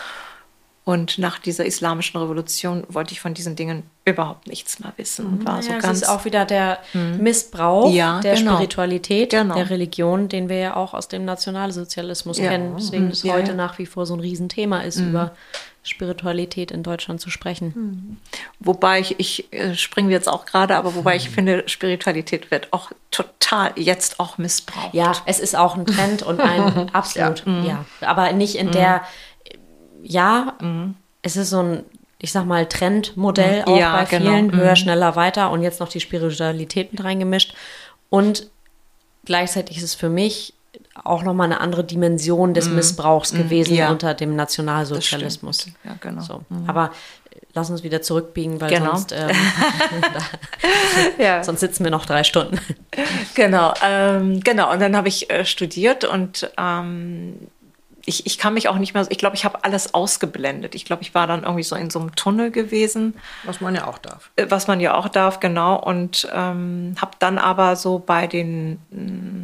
[0.85, 5.45] Und nach dieser islamischen Revolution wollte ich von diesen Dingen überhaupt nichts mehr wissen und
[5.45, 5.83] war ja, so ganz.
[5.83, 7.19] Das ist auch wieder der mhm.
[7.25, 8.55] Missbrauch ja, der genau.
[8.55, 9.57] Spiritualität, genau.
[9.57, 12.51] der Religion, den wir ja auch aus dem Nationalsozialismus ja.
[12.51, 12.77] kennen.
[12.79, 15.09] Deswegen ist heute nach wie vor so ein Riesenthema ist, mhm.
[15.09, 15.33] über
[15.87, 17.73] Spiritualität in Deutschland zu sprechen.
[17.75, 18.17] Mhm.
[18.61, 22.91] Wobei ich, ich äh, springe jetzt auch gerade, aber wobei ich finde, Spiritualität wird auch
[23.11, 24.95] total jetzt auch missbraucht.
[24.95, 27.63] Ja, es ist auch ein Trend und ein absolut, ja.
[27.63, 27.85] ja.
[28.01, 29.03] Aber nicht in der
[30.09, 30.95] ja, mhm.
[31.23, 31.85] es ist so ein,
[32.19, 34.31] ich sag mal, Trendmodell auch ja, bei genau.
[34.31, 34.63] vielen, genau.
[34.63, 34.77] höher, mhm.
[34.77, 37.55] schneller, weiter und jetzt noch die Spiritualität mit reingemischt.
[38.09, 38.49] Und
[39.25, 40.55] gleichzeitig ist es für mich
[41.05, 42.77] auch nochmal eine andere Dimension des mhm.
[42.77, 43.39] Missbrauchs mhm.
[43.39, 43.91] gewesen ja.
[43.91, 45.69] unter dem Nationalsozialismus.
[45.85, 46.23] Ja, genau.
[46.23, 46.45] So.
[46.49, 46.69] Mhm.
[46.69, 46.91] Aber
[47.55, 48.93] lass uns wieder zurückbiegen, weil genau.
[48.93, 49.31] sonst, ähm,
[51.19, 51.43] ja.
[51.43, 52.61] sonst sitzen wir noch drei Stunden.
[53.35, 54.73] Genau, ähm, genau.
[54.73, 57.49] Und dann habe ich äh, studiert und ähm,
[58.07, 60.77] ich, ich kann mich auch nicht mehr, ich glaube, ich habe alles ausgeblendet.
[60.77, 63.15] Ich glaube, ich war dann irgendwie so in so einem Tunnel gewesen.
[63.45, 64.31] Was man ja auch darf.
[64.37, 65.77] Äh, was man ja auch darf, genau.
[65.83, 69.36] Und ähm, habe dann aber so bei den mm,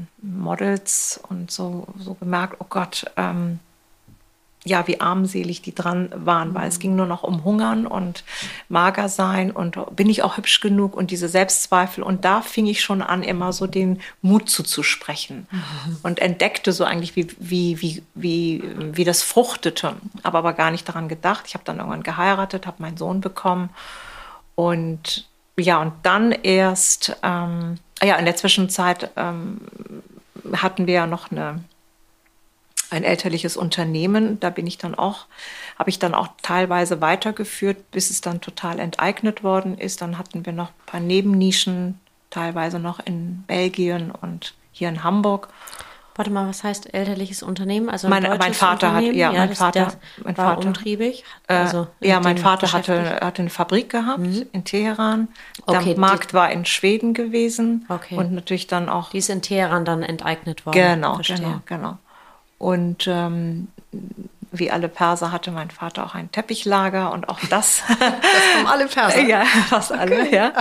[0.43, 3.61] Models und so, so gemerkt, oh Gott, ähm,
[4.64, 8.22] ja, wie armselig die dran waren, weil es ging nur noch um Hungern und
[8.68, 12.05] mager sein und bin ich auch hübsch genug und diese Selbstzweifel.
[12.05, 15.97] Und da fing ich schon an, immer so den Mut zuzusprechen mhm.
[16.05, 18.62] und entdeckte so eigentlich, wie, wie, wie, wie,
[18.93, 21.45] wie das fruchtete, aber aber gar nicht daran gedacht.
[21.49, 23.70] Ich habe dann irgendwann geheiratet, habe meinen Sohn bekommen
[24.55, 25.26] und
[25.59, 29.61] ja, und dann erst, ähm, ja, in der Zwischenzeit ähm,
[30.55, 31.62] hatten wir ja noch eine
[32.93, 34.38] ein elterliches Unternehmen.
[34.38, 35.26] Da bin ich dann auch,
[35.78, 40.03] habe ich dann auch teilweise weitergeführt, bis es dann total enteignet worden ist.
[40.03, 41.99] Dann hatten wir noch ein paar Nebennischen,
[42.30, 45.49] teilweise noch in Belgien und hier in Hamburg.
[46.15, 47.89] Warte mal, was heißt elterliches Unternehmen?
[47.89, 49.93] Also mein, mein Vater hat, ja, mein das, Vater,
[50.23, 51.25] mein war Vater, umtriebig.
[51.47, 54.47] Also äh, ja, mein Vater hatte, hatte eine Fabrik gehabt mhm.
[54.53, 55.29] in Teheran.
[55.67, 57.87] Der okay, Markt war in Schweden gewesen.
[57.89, 58.17] Okay.
[58.17, 59.11] Und natürlich dann auch.
[59.11, 60.77] Die ist in Teheran dann enteignet worden.
[60.77, 61.39] Genau, Verstehe.
[61.39, 61.99] genau, genau.
[62.59, 63.69] Und ähm,
[64.53, 67.83] wie alle Perser hatte mein Vater auch ein Teppichlager und auch das.
[67.89, 69.21] das haben alle Perser.
[69.21, 70.01] ja, fast okay.
[70.01, 70.53] alle, ja.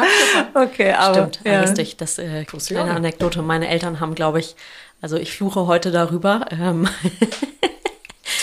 [0.54, 1.14] Okay, aber.
[1.14, 1.62] Stimmt, ja.
[1.62, 1.98] lustig.
[1.98, 3.42] Das äh, kleine Anekdote.
[3.42, 4.56] Meine Eltern haben, glaube ich,
[5.02, 6.46] also ich fluche heute darüber.
[6.52, 6.88] Ähm,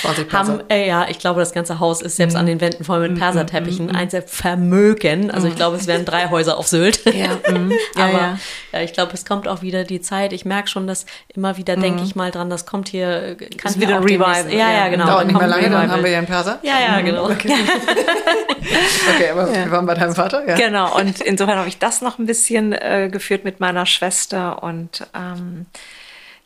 [0.01, 2.39] 20 haben, äh, ja, ich glaube, das ganze Haus ist selbst mm.
[2.39, 3.87] an den Wänden voll mit mhm, Perserteppichen.
[3.87, 5.31] Mm, mm, ein Vermögen.
[5.31, 7.01] Also ich glaube, es wären drei Häuser auf Sylt.
[7.19, 7.37] Ja, ja,
[7.97, 8.39] Aber ja.
[8.73, 8.81] ja.
[8.83, 10.33] ich glaube, es kommt auch wieder die Zeit.
[10.33, 11.05] Ich merke schon, dass
[11.35, 14.53] immer wieder denke ich mal dran, das kommt hier, kann ist wieder ein Revival.
[14.53, 15.07] Ja, ja, genau.
[15.07, 16.61] Dauert nicht mehr lange, dann haben wir ja einen Perser.
[16.63, 17.25] Ja, ja, genau.
[17.25, 17.53] Okay,
[19.15, 20.55] okay aber wir waren bei deinem Vater, ja.
[20.55, 25.07] Genau, und insofern habe ich das noch ein bisschen äh, geführt mit meiner Schwester und
[25.15, 25.67] ähm,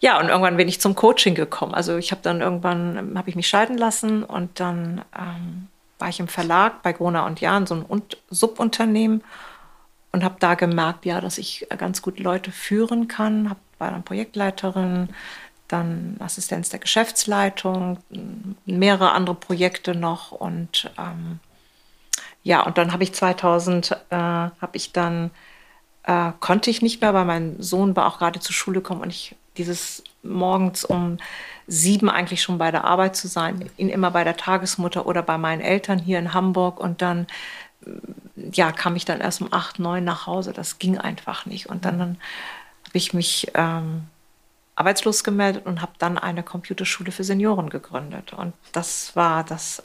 [0.02, 1.74] ja, und irgendwann bin ich zum Coaching gekommen.
[1.74, 5.68] Also ich habe dann irgendwann, habe ich mich scheiden lassen und dann ähm,
[6.00, 9.22] war ich im Verlag bei Grona und Jahn, so ein Subunternehmen
[10.10, 13.48] und habe da gemerkt, ja, dass ich ganz gut Leute führen kann.
[13.48, 15.10] Hab, war dann Projektleiterin,
[15.68, 17.98] dann Assistenz der Geschäftsleitung,
[18.66, 21.38] mehrere andere Projekte noch und ähm,
[22.42, 25.30] ja, und dann habe ich 2000, äh, habe ich dann,
[26.02, 29.10] äh, konnte ich nicht mehr, weil mein Sohn war auch gerade zur Schule gekommen und
[29.10, 31.18] ich dieses morgens um
[31.66, 35.38] sieben eigentlich schon bei der Arbeit zu sein, ihn immer bei der Tagesmutter oder bei
[35.38, 36.80] meinen Eltern hier in Hamburg.
[36.80, 37.26] Und dann
[38.36, 40.52] ja kam ich dann erst um acht neun nach Hause.
[40.52, 41.66] Das ging einfach nicht.
[41.66, 42.18] Und dann, dann
[42.86, 44.04] habe ich mich ähm,
[44.74, 48.32] arbeitslos gemeldet und habe dann eine Computerschule für Senioren gegründet.
[48.32, 49.82] Und das war das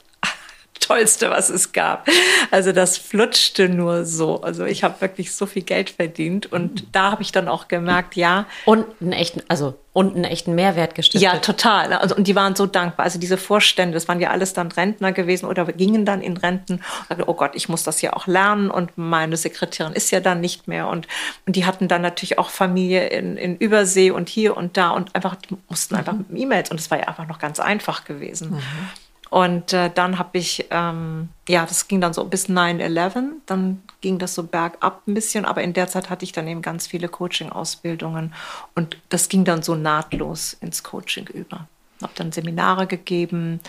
[0.80, 2.08] Tollste, was es gab.
[2.50, 4.40] Also das flutschte nur so.
[4.42, 8.16] Also ich habe wirklich so viel Geld verdient und da habe ich dann auch gemerkt,
[8.16, 8.46] ja.
[8.64, 11.22] Und einen echten, also und einen echten Mehrwert gestiftet.
[11.22, 11.92] Ja, total.
[11.92, 13.04] Also, und die waren so dankbar.
[13.04, 16.82] Also diese Vorstände, das waren ja alles dann Rentner gewesen oder gingen dann in Renten.
[17.26, 20.68] oh Gott, ich muss das ja auch lernen und meine Sekretärin ist ja dann nicht
[20.68, 20.86] mehr.
[20.86, 21.08] Und,
[21.46, 25.16] und die hatten dann natürlich auch Familie in, in Übersee und hier und da und
[25.16, 26.26] einfach, die mussten einfach mhm.
[26.28, 28.50] mit E-Mails und es war ja einfach noch ganz einfach gewesen.
[28.50, 28.62] Mhm.
[29.30, 34.18] Und äh, dann habe ich, ähm, ja, das ging dann so bis 9-11, dann ging
[34.18, 37.08] das so bergab ein bisschen, aber in der Zeit hatte ich dann eben ganz viele
[37.08, 38.34] Coaching-Ausbildungen
[38.74, 41.66] und das ging dann so nahtlos ins Coaching über.
[42.00, 43.60] Habe dann Seminare gegeben,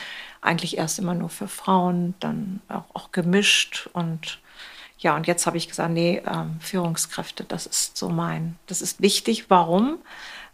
[0.42, 4.40] eigentlich erst immer nur für Frauen, dann auch, auch gemischt und
[5.00, 9.02] ja, und jetzt habe ich gesagt, nee, ähm, Führungskräfte, das ist so mein, das ist
[9.02, 9.50] wichtig.
[9.50, 9.98] Warum?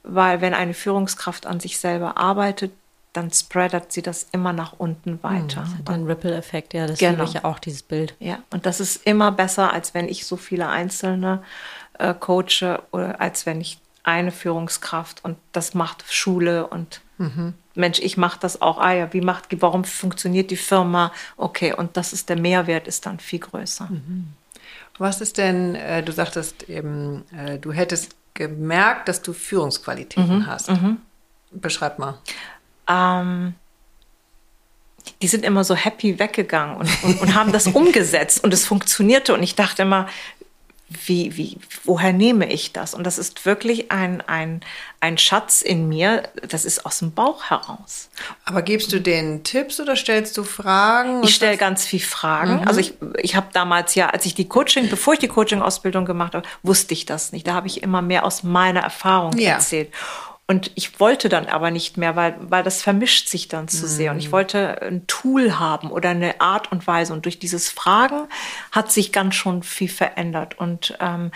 [0.03, 2.71] Weil wenn eine Führungskraft an sich selber arbeitet,
[3.15, 5.61] dann spreadet sie das immer nach unten weiter.
[5.61, 7.11] Mhm, das Ripple-Effekt, ja, das genau.
[7.11, 8.15] liebe ich ja auch, dieses Bild.
[8.19, 11.43] Ja, und das ist immer besser, als wenn ich so viele Einzelne
[11.97, 17.53] äh, coache, oder als wenn ich eine Führungskraft und das macht Schule und mhm.
[17.73, 18.77] Mensch, ich mache das auch.
[18.77, 21.11] Ah ja, wie macht, warum funktioniert die Firma?
[21.37, 23.87] Okay, und das ist der Mehrwert ist dann viel größer.
[23.89, 24.33] Mhm.
[24.97, 30.45] Was ist denn, äh, du sagtest eben, äh, du hättest gemerkt, dass du Führungsqualitäten mhm.
[30.45, 30.69] hast.
[30.69, 30.97] Mhm.
[31.51, 32.19] Beschreib mal
[32.87, 33.55] ähm,
[35.21, 39.33] die sind immer so happy weggegangen und, und, und haben das umgesetzt und es funktionierte.
[39.33, 40.07] Und ich dachte immer,
[40.87, 42.93] wie, wie, woher nehme ich das?
[42.93, 44.61] Und das ist wirklich ein, ein,
[44.99, 48.09] ein Schatz in mir, das ist aus dem Bauch heraus.
[48.45, 51.23] Aber gibst du denen Tipps oder stellst du Fragen?
[51.23, 52.61] Ich stelle ganz viel Fragen.
[52.61, 52.67] Mhm.
[52.67, 56.35] Also ich, ich habe damals ja, als ich die Coaching, bevor ich die Coaching-Ausbildung gemacht
[56.35, 57.47] habe, wusste ich das nicht.
[57.47, 59.53] Da habe ich immer mehr aus meiner Erfahrung ja.
[59.53, 59.91] erzählt.
[60.47, 64.11] Und ich wollte dann aber nicht mehr, weil, weil das vermischt sich dann zu sehr.
[64.11, 64.33] Und ich mhm.
[64.33, 67.13] wollte ein Tool haben oder eine Art und Weise.
[67.13, 68.27] Und durch dieses Fragen
[68.71, 70.59] hat sich ganz schon viel verändert.
[70.59, 71.31] Und ähm,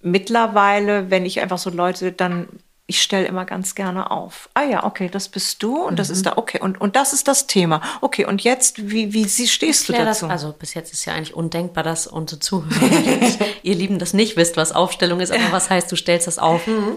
[0.00, 2.48] mittlerweile, wenn ich einfach so Leute dann
[2.86, 4.50] ich stelle immer ganz gerne auf.
[4.52, 5.96] Ah ja, okay, das bist du und mhm.
[5.96, 6.24] das ist mhm.
[6.24, 7.80] da, okay, und, und das ist das Thema.
[8.02, 10.26] Okay, und jetzt, wie, wie sie stehst du dazu?
[10.26, 13.30] Das, also bis jetzt ist ja eigentlich undenkbar, dass unsere Zuhörer,
[13.62, 16.66] ihr Lieben, das nicht wisst, was Aufstellung ist, aber was heißt, du stellst das auf?
[16.66, 16.96] Mhm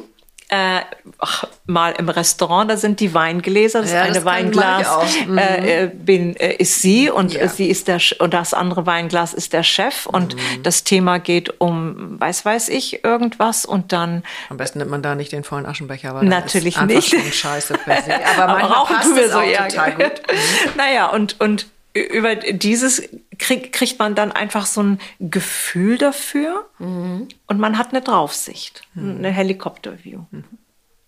[0.50, 0.82] äh,
[1.20, 4.88] ach, mal im Restaurant, da sind die Weingläser, das ja, eine das Weinglas
[5.28, 5.38] mhm.
[5.38, 7.50] äh, äh, bin, äh, ist sie und ja.
[7.50, 10.64] sie ist der und das andere Weinglas ist der Chef und mhm.
[10.64, 15.16] das Thema geht um weiß weiß ich irgendwas und dann am besten nimmt man da
[15.16, 17.14] nicht den vollen Aschenbecher, weil natürlich nicht.
[17.34, 18.14] Scheiße per se.
[18.14, 20.22] Aber manchmal rauchen passt wir so ja, total gut.
[20.32, 20.78] Mhm.
[20.78, 21.68] naja und und
[21.98, 23.04] über dieses
[23.38, 27.28] krieg, kriegt man dann einfach so ein Gefühl dafür mhm.
[27.48, 29.18] und man hat eine Draufsicht, mhm.
[29.18, 30.26] eine Helikopterview.
[30.32, 30.44] Mhm.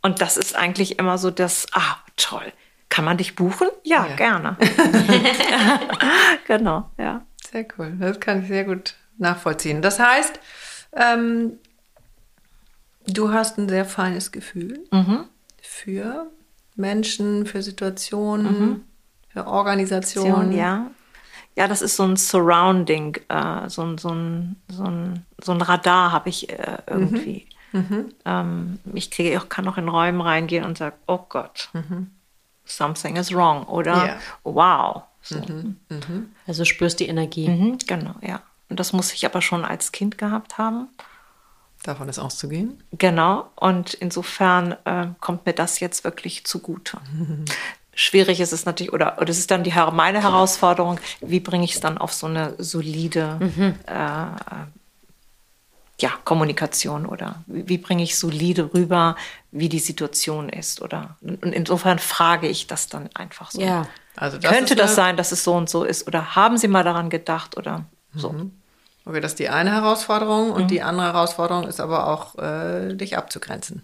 [0.01, 2.53] Und das ist eigentlich immer so das, ah, toll,
[2.87, 3.67] kann man dich buchen?
[3.83, 4.15] Ja, Ja.
[4.15, 4.57] gerne.
[6.47, 7.25] genau, ja.
[7.51, 7.95] Sehr cool.
[7.99, 9.81] Das kann ich sehr gut nachvollziehen.
[9.81, 10.39] Das heißt,
[10.93, 11.53] ähm,
[13.07, 14.85] du hast ein sehr feines Gefühl
[15.61, 16.31] für
[16.75, 18.85] Menschen, für Situationen,
[19.29, 20.51] für Organisationen.
[20.51, 20.87] Ja.
[21.55, 25.61] Ja, das ist so ein Surrounding, äh, so, ein, so, ein, so, ein, so ein
[25.61, 27.47] Radar habe ich äh, irgendwie.
[28.25, 31.69] Ähm, ich kriege, ich kann auch in Räumen reingehen und sage, oh Gott,
[32.65, 34.17] something is wrong oder Ja.
[34.43, 35.03] wow.
[35.21, 35.41] So.
[36.47, 37.49] Also spürst die Energie.
[37.49, 38.41] Mhm, genau, ja.
[38.69, 40.87] Und das muss ich aber schon als Kind gehabt haben.
[41.83, 42.83] Davon ist auszugehen.
[42.93, 43.49] Genau.
[43.55, 46.99] Und insofern äh, kommt mir das jetzt wirklich zugute.
[48.01, 51.73] Schwierig ist es natürlich, oder, oder das ist dann die, meine Herausforderung, wie bringe ich
[51.73, 54.25] es dann auf so eine solide äh, äh,
[55.99, 59.17] ja, Kommunikation oder wie, wie bringe ich solide rüber,
[59.51, 60.81] wie die Situation ist.
[60.81, 63.59] Oder und insofern frage ich das dann einfach so.
[63.59, 63.85] Ja.
[64.15, 66.07] Also das Könnte das sein, dass es so und so ist?
[66.07, 67.57] Oder haben Sie mal daran gedacht?
[67.57, 67.83] Oder
[68.15, 68.33] so.
[69.03, 73.17] Okay, das ist die eine Herausforderung und die andere Herausforderung ist aber auch, äh, dich
[73.17, 73.83] abzugrenzen.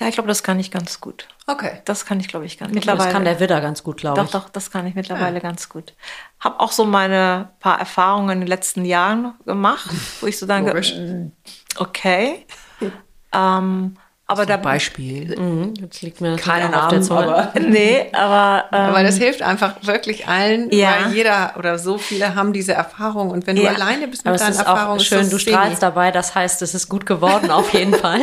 [0.00, 1.26] Ja, ich glaube, das kann ich ganz gut.
[1.48, 1.80] Okay.
[1.84, 3.04] Das kann ich, glaube ich, ganz Mittlerweile.
[3.06, 4.30] Das kann der Widder ganz gut, glaube Doch, ich.
[4.30, 5.94] doch, das kann ich mittlerweile ganz gut.
[6.38, 9.90] Habe auch so meine paar Erfahrungen in den letzten Jahren gemacht,
[10.20, 11.32] wo ich so denke, mm,
[11.78, 12.46] okay.
[13.32, 13.96] ähm,
[14.30, 15.36] aber da Beispiel.
[15.40, 19.16] Mhm, Jetzt liegt mir natürlich Keine auch auf der aber, nee, aber ähm, aber das
[19.16, 21.06] hilft einfach wirklich allen, Ja.
[21.06, 23.72] weil jeder oder so viele haben diese Erfahrung und wenn du Ja.
[23.72, 25.78] alleine bist mit Aber deinen ist Erfahrungen, schön, ist du strahlst wenig.
[25.80, 28.20] dabei, das heißt, es ist gut geworden, auf jeden Fall.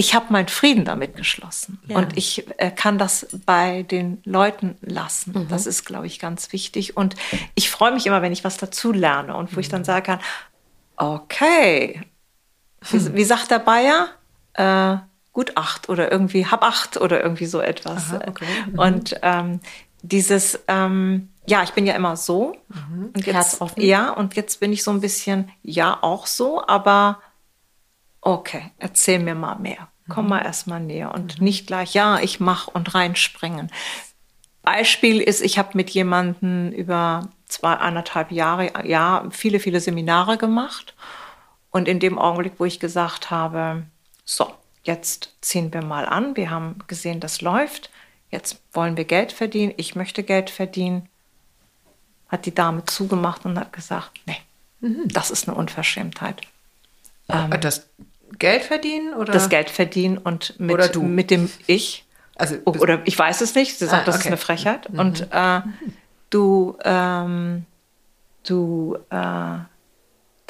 [0.00, 1.78] Ich habe meinen Frieden damit geschlossen.
[1.86, 1.98] Ja.
[1.98, 5.32] Und ich äh, kann das bei den Leuten lassen.
[5.34, 5.48] Mhm.
[5.48, 6.96] Das ist, glaube ich, ganz wichtig.
[6.96, 7.16] Und
[7.54, 9.72] ich freue mich immer, wenn ich was dazu lerne und wo ich Mhm.
[9.72, 10.20] dann sagen kann,
[10.96, 12.00] okay,
[12.88, 14.08] wie, wie sagt der Bayer?
[14.54, 14.96] Äh,
[15.32, 18.10] gut acht oder irgendwie hab acht oder irgendwie so etwas.
[18.14, 18.46] Aha, okay.
[18.72, 18.78] Mhm.
[18.78, 19.60] Und ähm,
[20.00, 22.56] dieses, ähm, ja, ich bin ja immer so.
[22.68, 23.10] Mhm.
[23.14, 23.82] Und jetzt, Herzoffen.
[23.82, 27.20] Ja, und jetzt bin ich so ein bisschen, ja, auch so, aber
[28.22, 29.89] okay, erzähl mir mal mehr.
[30.10, 33.70] Komm mal erst mal näher und nicht gleich, ja, ich mach und reinspringen.
[34.62, 40.94] Beispiel ist, ich habe mit jemandem über zwei, anderthalb Jahre, ja, viele, viele Seminare gemacht.
[41.70, 43.84] Und in dem Augenblick, wo ich gesagt habe,
[44.24, 44.52] so,
[44.82, 47.90] jetzt ziehen wir mal an, wir haben gesehen, das läuft,
[48.30, 51.08] jetzt wollen wir Geld verdienen, ich möchte Geld verdienen,
[52.28, 54.36] hat die Dame zugemacht und hat gesagt, nee,
[55.06, 56.40] das ist eine Unverschämtheit.
[57.60, 57.86] Das
[58.38, 59.32] Geld verdienen oder?
[59.32, 62.04] Das Geld verdienen und mit, mit dem Ich.
[62.36, 63.78] Also, Oder ich weiß es nicht.
[63.78, 64.28] Sie sagt, Ah, das ist okay.
[64.28, 64.86] eine Frechheit.
[64.86, 65.60] Und äh,
[66.30, 67.66] du, ähm,
[68.46, 69.58] du äh,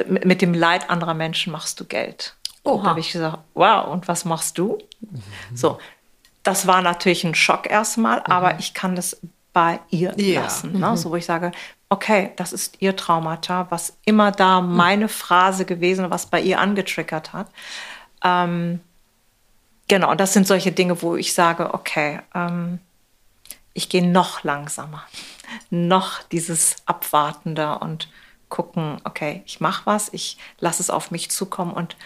[0.08, 2.36] mit dem Leid anderer Menschen machst du Geld.
[2.62, 4.78] Oh, da habe ich gesagt, wow, und was machst du?
[5.54, 5.78] So,
[6.42, 9.18] das war natürlich ein Schock erstmal, aber ich kann das
[9.52, 10.42] bei ihr Ja.
[10.42, 10.78] lassen.
[10.78, 10.96] Ne?
[10.96, 11.52] So, wo ich sage,
[11.88, 17.32] okay, das ist ihr Traumata, was immer da meine Phrase gewesen, was bei ihr angetriggert
[17.32, 17.48] hat.
[18.22, 18.80] Ähm,
[19.88, 22.78] Genau, und das sind solche Dinge, wo ich sage, okay, ähm,
[23.74, 25.02] ich gehe noch langsamer,
[25.68, 28.08] noch dieses Abwartende und
[28.48, 31.96] gucken, okay, ich mache was, ich lasse es auf mich zukommen und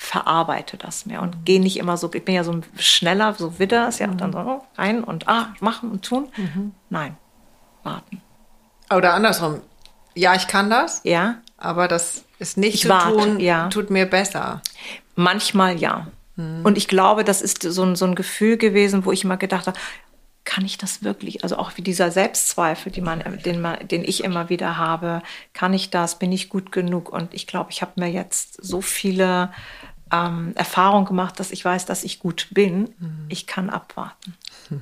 [0.00, 3.86] verarbeite das mehr und gehe nicht immer so, ich bin ja so schneller, so wieder,
[3.86, 6.28] ist ja dann so oh, rein und ah, machen und tun.
[6.88, 7.18] Nein,
[7.82, 8.22] warten.
[8.90, 9.60] Oder andersrum.
[10.14, 13.68] Ja, ich kann das, Ja, aber das ist nicht Ich zu warte, tun, ja.
[13.68, 14.62] tut mir besser.
[15.16, 16.06] Manchmal ja.
[16.36, 19.66] Und ich glaube, das ist so ein, so ein Gefühl gewesen, wo ich immer gedacht
[19.66, 19.78] habe,
[20.44, 21.42] kann ich das wirklich?
[21.44, 25.22] Also auch wie dieser Selbstzweifel, die man, den, man, den ich immer wieder habe,
[25.52, 26.18] kann ich das?
[26.18, 27.10] Bin ich gut genug?
[27.10, 29.52] Und ich glaube, ich habe mir jetzt so viele
[30.12, 32.94] ähm, Erfahrungen gemacht, dass ich weiß, dass ich gut bin.
[33.28, 34.34] Ich kann abwarten.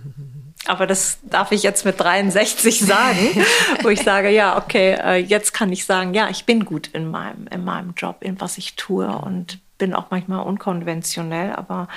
[0.67, 3.45] Aber das darf ich jetzt mit 63 sagen,
[3.83, 7.11] wo ich sage, ja, okay, äh, jetzt kann ich sagen, ja, ich bin gut in
[7.11, 11.89] meinem, in meinem Job, in was ich tue und bin auch manchmal unkonventionell, aber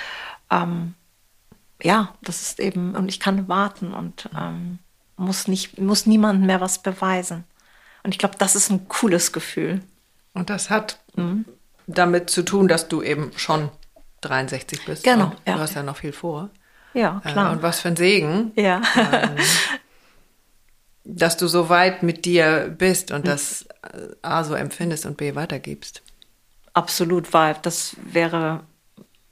[0.50, 0.94] ähm,
[1.82, 4.78] ja, das ist eben, und ich kann warten und ähm,
[5.16, 7.44] muss, nicht, muss niemandem mehr was beweisen.
[8.04, 9.80] Und ich glaube, das ist ein cooles Gefühl.
[10.32, 11.44] Und das hat Mhm.
[11.86, 13.70] Damit zu tun, dass du eben schon
[14.22, 15.04] 63 bist.
[15.04, 15.54] Genau, ja.
[15.54, 16.50] Du hast ja noch viel vor.
[16.94, 17.52] Ja, Äh, klar.
[17.52, 18.80] Und was für ein Segen, ja.
[21.04, 25.34] dass du so weit mit dir bist und das äh, A so empfindest und B
[25.34, 26.02] weitergibst.
[26.74, 28.60] Absolut, weil das wäre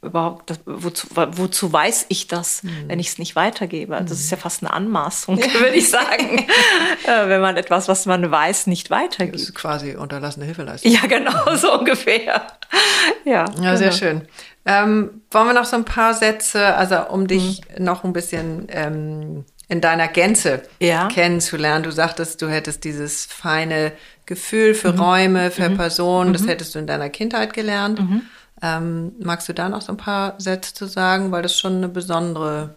[0.02, 3.94] überhaupt, das, wozu, wozu weiß ich das, wenn ich es nicht weitergebe?
[3.94, 6.46] Also Das ist ja fast eine Anmaßung, würde ich sagen,
[7.06, 9.36] äh, wenn man etwas, was man weiß, nicht Das weitergibt.
[9.36, 10.90] ist quasi unterlassene Hilfeleistung.
[10.90, 12.46] Ja, genau, so ungefähr.
[13.24, 13.98] Ja, Ja, sehr genau.
[13.98, 14.22] schön.
[14.66, 17.84] Ähm, wollen wir noch so ein paar Sätze, also um dich mhm.
[17.84, 21.08] noch ein bisschen ähm, in deiner Gänze ja.
[21.08, 21.84] kennenzulernen.
[21.84, 23.92] Du sagtest, du hättest dieses feine
[24.26, 25.00] Gefühl für mhm.
[25.00, 25.76] Räume, für mhm.
[25.76, 26.48] Personen, das mhm.
[26.48, 28.00] hättest du in deiner Kindheit gelernt.
[28.62, 31.88] Ähm, magst du da noch so ein paar Sätze zu sagen, weil das schon eine
[31.88, 32.74] besondere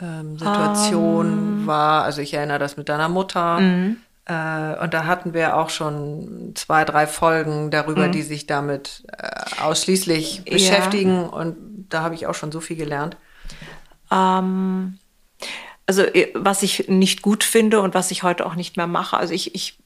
[0.00, 1.60] ähm, Situation um.
[1.60, 1.66] Ähm.
[1.66, 2.04] war?
[2.04, 3.60] Also ich erinnere das mit deiner Mutter.
[3.60, 3.96] Mhm.
[4.26, 8.12] Äh, und da hatten wir auch schon zwei, drei Folgen darüber, mhm.
[8.12, 10.52] die sich damit äh, ausschließlich ja.
[10.52, 11.28] beschäftigen.
[11.28, 11.56] Und
[11.88, 13.16] da habe ich auch schon so viel gelernt.
[14.10, 14.98] Ähm,
[15.86, 19.16] also äh, was ich nicht gut finde und was ich heute auch nicht mehr mache.
[19.16, 19.78] Also ich, ich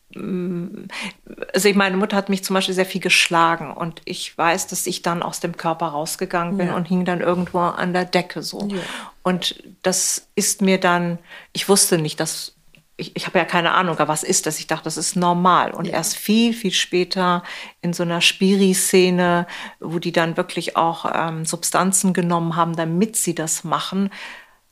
[1.55, 5.03] also meine Mutter hat mich zum Beispiel sehr viel geschlagen und ich weiß, dass ich
[5.03, 6.77] dann aus dem Körper rausgegangen bin ja.
[6.77, 8.69] und hing dann irgendwo an der Decke so.
[8.69, 8.81] Ja.
[9.23, 11.19] Und das ist mir dann,
[11.53, 12.55] ich wusste nicht, dass
[12.99, 14.59] ich, ich habe ja keine Ahnung, was ist das?
[14.59, 15.71] Ich dachte, das ist normal.
[15.73, 15.93] Und ja.
[15.95, 17.45] erst viel, viel später
[17.81, 19.47] in so einer Spiri-Szene,
[19.79, 24.11] wo die dann wirklich auch ähm, Substanzen genommen haben, damit sie das machen,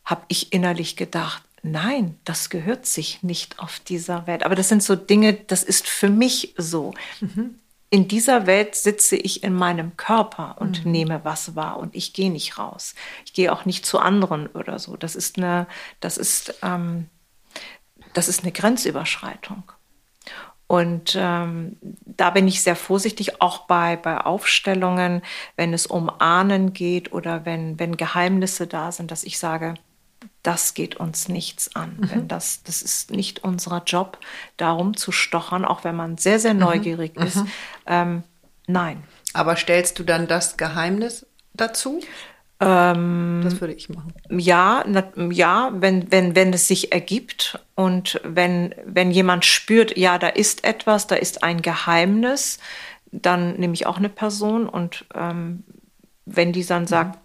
[0.05, 4.45] habe ich innerlich gedacht, nein, das gehört sich nicht auf dieser Welt.
[4.45, 6.95] Aber das sind so Dinge, das ist für mich so.
[7.21, 7.59] Mhm.
[7.89, 10.93] In dieser Welt sitze ich in meinem Körper und mhm.
[10.93, 12.95] nehme was wahr und ich gehe nicht raus.
[13.25, 14.97] Ich gehe auch nicht zu anderen oder so.
[14.97, 15.67] Das ist eine,
[16.01, 17.07] das ist ähm,
[18.17, 19.62] das ist eine Grenzüberschreitung.
[20.69, 25.23] Und ähm, da bin ich sehr vorsichtig, auch bei, bei Aufstellungen,
[25.55, 29.75] wenn es um Ahnen geht oder wenn, wenn Geheimnisse da sind, dass ich sage,
[30.47, 31.97] das geht uns nichts an.
[31.99, 32.11] Mhm.
[32.11, 34.19] Wenn das, das ist nicht unser Job,
[34.57, 36.61] darum zu stochern, auch wenn man sehr, sehr mhm.
[36.61, 37.27] neugierig mhm.
[37.27, 37.39] ist.
[37.87, 38.23] Ähm,
[38.67, 39.03] nein.
[39.33, 42.01] Aber stellst du dann das Geheimnis dazu?
[42.59, 44.15] Ähm, das würde ich machen.
[44.31, 50.19] Ja, na, ja, wenn, wenn, wenn es sich ergibt und wenn, wenn jemand spürt, ja,
[50.19, 52.59] da ist etwas, da ist ein Geheimnis,
[53.13, 55.65] dann nehme ich auch eine Person und ähm,
[56.25, 57.19] wenn die dann sagt,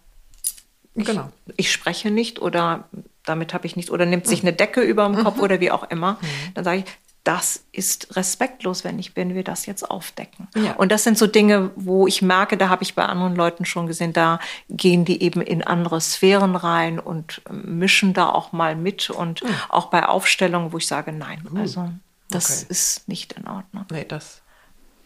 [0.95, 1.03] mhm.
[1.03, 1.29] genau.
[1.47, 2.89] ich, ich, spreche nicht oder
[3.25, 4.49] damit habe ich nichts oder nimmt sich mhm.
[4.49, 5.43] eine Decke über dem Kopf mhm.
[5.43, 6.53] oder wie auch immer, mhm.
[6.55, 6.85] dann sage ich,
[7.23, 10.47] das ist respektlos, wenn ich bin, wir das jetzt aufdecken.
[10.55, 10.73] Ja.
[10.73, 13.85] Und das sind so Dinge, wo ich merke, da habe ich bei anderen Leuten schon
[13.85, 19.11] gesehen, da gehen die eben in andere Sphären rein und mischen da auch mal mit
[19.11, 19.49] und mhm.
[19.69, 21.89] auch bei Aufstellungen, wo ich sage, nein, uh, also
[22.29, 22.71] das okay.
[22.71, 23.85] ist nicht in Ordnung.
[23.91, 24.41] Nee, das.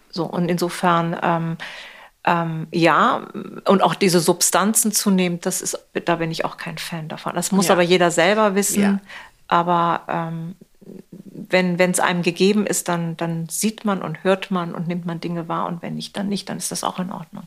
[0.09, 1.57] So, und insofern, ähm,
[2.25, 3.27] ähm, ja,
[3.65, 7.35] und auch diese Substanzen zu nehmen, das ist, da bin ich auch kein Fan davon.
[7.35, 7.73] Das muss ja.
[7.73, 8.81] aber jeder selber wissen.
[8.81, 8.99] Ja.
[9.47, 10.55] Aber ähm,
[11.31, 15.19] wenn es einem gegeben ist, dann, dann sieht man und hört man und nimmt man
[15.19, 17.45] Dinge wahr und wenn nicht, dann nicht, dann ist das auch in Ordnung.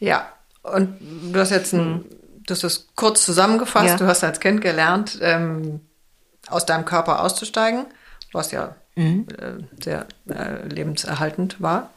[0.00, 0.28] Ja,
[0.62, 0.96] und
[1.32, 2.04] du hast jetzt ein, mhm.
[2.46, 3.96] du hast das kurz zusammengefasst, ja.
[3.96, 5.80] du hast als Kind gelernt, ähm,
[6.48, 7.86] aus deinem Körper auszusteigen,
[8.32, 9.26] was ja mhm.
[9.38, 11.90] äh, sehr äh, lebenserhaltend war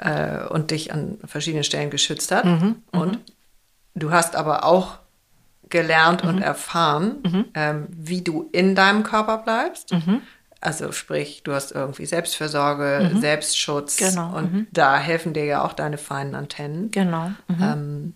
[0.00, 2.44] äh, und dich an verschiedenen Stellen geschützt hat.
[2.44, 2.82] Mhm.
[2.90, 3.20] Und mhm.
[3.94, 4.98] du hast aber auch
[5.68, 6.30] gelernt mhm.
[6.30, 7.44] und erfahren, mhm.
[7.54, 9.92] ähm, wie du in deinem Körper bleibst.
[9.92, 10.22] Mhm.
[10.60, 13.20] Also sprich, du hast irgendwie Selbstfürsorge, mhm.
[13.20, 14.36] Selbstschutz genau.
[14.36, 14.66] und mhm.
[14.72, 16.90] da helfen dir ja auch deine feinen Antennen.
[16.90, 17.30] Genau.
[17.48, 17.62] Mhm.
[17.62, 18.14] Ähm,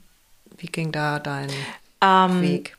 [0.59, 1.49] wie ging da dein
[2.03, 2.76] ähm, Weg?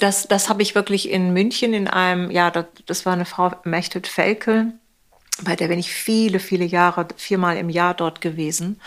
[0.00, 3.52] Das, das habe ich wirklich in München in einem, ja, das, das war eine Frau,
[3.62, 4.72] Mechthild Felkel,
[5.44, 8.80] bei der bin ich viele, viele Jahre, viermal im Jahr dort gewesen.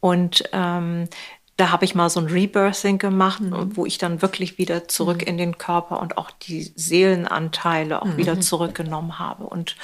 [0.00, 1.08] Und ähm,
[1.56, 3.76] da habe ich mal so ein Rebirthing gemacht, mhm.
[3.76, 5.26] wo ich dann wirklich wieder zurück mhm.
[5.28, 8.16] in den Körper und auch die Seelenanteile auch mhm.
[8.16, 9.44] wieder zurückgenommen habe.
[9.44, 9.76] Und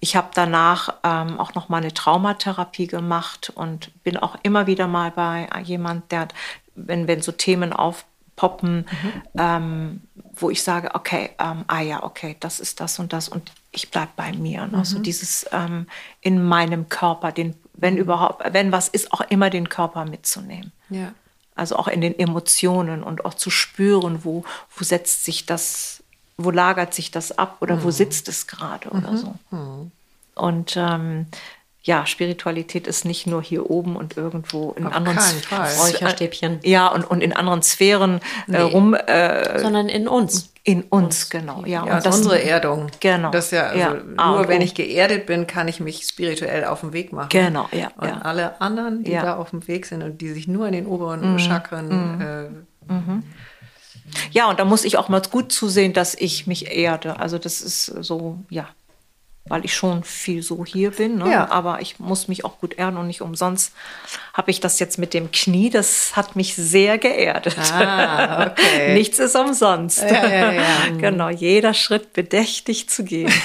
[0.00, 4.86] ich habe danach ähm, auch noch mal eine Traumatherapie gemacht und bin auch immer wieder
[4.86, 6.28] mal bei jemand, der,
[6.74, 9.22] wenn, wenn so Themen aufpoppen, mhm.
[9.36, 10.00] ähm,
[10.34, 13.90] wo ich sage, okay, ähm, ah ja, okay, das ist das und das und ich
[13.90, 14.66] bleibe bei mir.
[14.66, 14.78] Ne?
[14.78, 15.86] Also dieses ähm,
[16.20, 20.72] in meinem Körper, den wenn überhaupt, wenn was ist, auch immer den Körper mitzunehmen.
[20.90, 21.12] Ja.
[21.54, 24.44] Also auch in den Emotionen und auch zu spüren, wo,
[24.76, 26.02] wo setzt sich das,
[26.36, 27.84] wo lagert sich das ab oder mhm.
[27.84, 29.16] wo sitzt es gerade oder mhm.
[29.16, 29.34] so.
[29.50, 29.92] Mhm.
[30.34, 31.26] Und ähm,
[31.88, 35.18] ja, Spiritualität ist nicht nur hier oben und irgendwo in Auf anderen
[35.50, 36.60] Räucherstäbchen.
[36.62, 38.56] Ja, und, und in anderen Sphären äh, nee.
[38.58, 38.92] äh, rum.
[38.92, 40.52] Äh, Sondern in uns.
[40.64, 41.62] In uns, genau.
[41.64, 42.88] Ja, ja und das, unsere Erdung.
[43.00, 43.30] Genau.
[43.30, 43.94] Das ja, also ja.
[43.94, 47.30] nur wenn ich geerdet bin, kann ich mich spirituell auf den Weg machen.
[47.30, 47.88] Genau, ja.
[47.96, 48.18] Und ja.
[48.18, 49.22] alle anderen, die ja.
[49.22, 51.38] da auf dem Weg sind und die sich nur in den oberen mhm.
[51.38, 51.86] Chakren.
[51.86, 52.20] Mhm.
[52.20, 53.22] Äh, mhm.
[54.30, 57.18] Ja, und da muss ich auch mal gut zusehen, dass ich mich erde.
[57.18, 58.68] Also das ist so, ja,
[59.48, 61.18] weil ich schon viel so hier bin.
[61.18, 61.30] Ne?
[61.30, 61.50] Ja.
[61.50, 63.72] Aber ich muss mich auch gut erden und nicht umsonst
[64.32, 65.70] habe ich das jetzt mit dem Knie.
[65.70, 67.56] Das hat mich sehr geerdet.
[67.72, 68.94] Ah, okay.
[68.94, 70.02] Nichts ist umsonst.
[70.02, 70.66] Ja, ja, ja.
[70.98, 73.32] genau, jeder Schritt bedächtig zu gehen.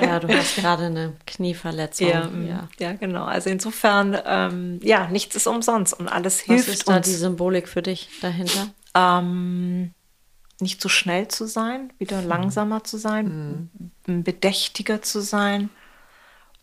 [0.00, 2.08] Ja, du hast gerade eine Knieverletzung.
[2.08, 2.68] Ja, ja.
[2.78, 3.24] ja genau.
[3.24, 7.06] Also insofern, ähm, ja, nichts ist umsonst und alles hilft Was ist da uns.
[7.06, 8.68] die Symbolik für dich dahinter?
[8.94, 9.92] ähm,
[10.60, 13.70] nicht zu schnell zu sein, wieder langsamer zu sein,
[14.06, 15.70] m- bedächtiger zu sein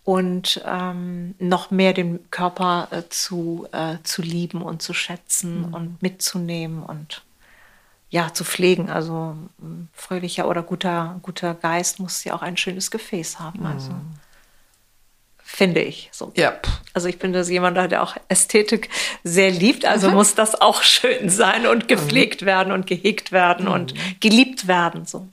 [0.03, 6.01] und ähm, noch mehr den Körper äh, zu, äh, zu lieben und zu schätzen und
[6.01, 7.23] mitzunehmen und
[8.09, 8.89] ja, zu pflegen.
[8.89, 9.35] Also
[9.93, 13.65] fröhlicher oder guter, guter Geist muss ja auch ein schönes Gefäß haben.
[13.65, 13.91] Also
[15.55, 16.31] finde ich so.
[16.35, 16.53] Ja.
[16.93, 18.89] Also ich bin das jemand, der auch Ästhetik
[19.23, 23.93] sehr liebt, also muss das auch schön sein und gepflegt werden und gehegt werden und
[24.19, 25.05] geliebt werden.
[25.05, 25.27] So.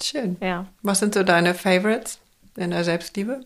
[0.00, 0.36] schön.
[0.40, 0.66] Ja.
[0.82, 2.20] Was sind so deine Favorites
[2.56, 3.40] in der Selbstliebe?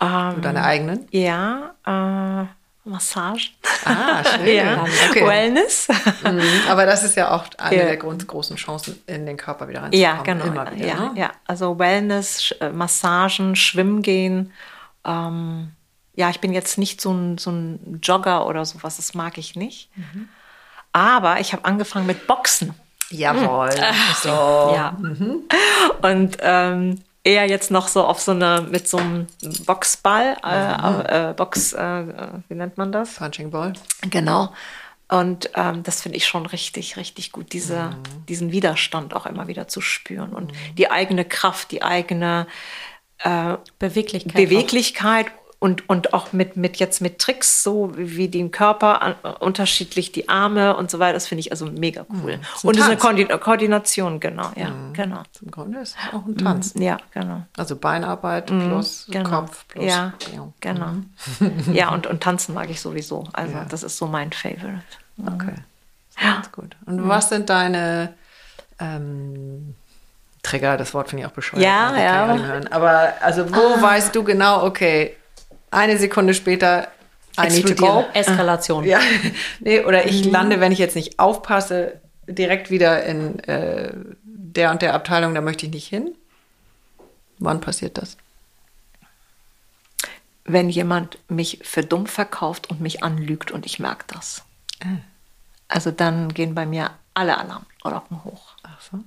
[0.00, 1.08] Ähm, Deine eigenen?
[1.10, 2.59] ja, äh,
[2.90, 3.50] Massage.
[3.84, 4.46] Ah, schön.
[4.56, 4.84] ja.
[5.08, 5.26] Okay.
[5.26, 5.88] Wellness.
[6.22, 6.40] Mhm.
[6.68, 7.84] Aber das ist ja auch eine Ja.
[7.86, 10.16] der groß, großen Chancen, in den Körper wieder reinzukommen.
[10.16, 10.44] ja, genau.
[10.44, 11.12] Immer wieder, ja, ne?
[11.20, 14.52] ja, also Wellness, äh, Massagen, Schwimmen gehen.
[15.04, 15.72] Ähm,
[16.14, 19.56] ja, ich bin jetzt nicht so ein, so ein Jogger oder sowas, das mag ich
[19.56, 19.88] nicht.
[19.96, 20.28] Mhm.
[20.92, 22.74] Aber ich habe angefangen mit Boxen.
[23.10, 23.70] Jawohl.
[23.70, 23.94] Hm.
[24.22, 24.28] So.
[24.28, 24.96] Ja.
[26.02, 29.26] Und ähm, eher jetzt noch so auf so eine, mit so einem
[29.66, 32.04] Boxball, äh, äh, Box, äh,
[32.48, 33.14] wie nennt man das?
[33.14, 33.74] Punching Ball.
[34.08, 34.52] Genau.
[35.08, 37.96] Und ähm, das finde ich schon richtig, richtig gut, diese,
[38.28, 42.46] diesen Widerstand auch immer wieder zu spüren und die eigene Kraft, die eigene
[43.18, 44.34] äh, Beweglichkeit.
[44.34, 45.26] Beweglichkeit
[45.60, 50.28] und, und auch mit, mit jetzt mit Tricks, so wie den Körper an, unterschiedlich, die
[50.28, 52.32] Arme und so weiter, das finde ich also mega cool.
[52.32, 52.96] ist ein Und es ist eine.
[52.96, 55.22] Koordin Koordination, genau, ja, genau.
[55.42, 56.72] Im Grunde ist es auch ein Tanz.
[56.78, 57.42] Ja, genau.
[57.58, 59.28] Also Beinarbeit plus Genau.
[59.28, 59.84] Kopf plus.
[59.84, 60.48] ja, Ja.
[60.60, 60.92] genau.
[61.72, 63.24] ja, und, und tanzen mag ich sowieso.
[63.34, 63.66] Also Ja.
[63.66, 64.82] das ist so mein Favorite.
[65.26, 65.54] Okay.
[66.20, 66.74] Ganz gut.
[66.86, 68.14] Und was sind deine
[68.78, 69.74] ähm,
[70.42, 70.76] Trigger?
[70.78, 71.62] Das Wort finde ich auch bescheuert.
[71.62, 72.60] Ja, ja.
[72.70, 75.16] Aber also wo weißt du genau, okay,
[75.70, 76.88] eine Sekunde später
[77.38, 77.42] I.
[77.42, 78.04] Explodieren.
[78.12, 78.84] Eskalation.
[78.84, 79.00] Ja,
[79.60, 83.92] nee, oder ich lande, wenn ich jetzt nicht aufpasse, direkt wieder in äh,
[84.22, 86.14] der und der Abteilung, da möchte ich nicht hin.
[87.38, 88.16] Wann passiert das?
[90.44, 94.42] Wenn jemand mich für dumm verkauft und mich anlügt und ich merke das.
[95.68, 98.56] Also dann gehen bei mir alle Alarmglocken hoch.
[98.62, 98.98] Ach so.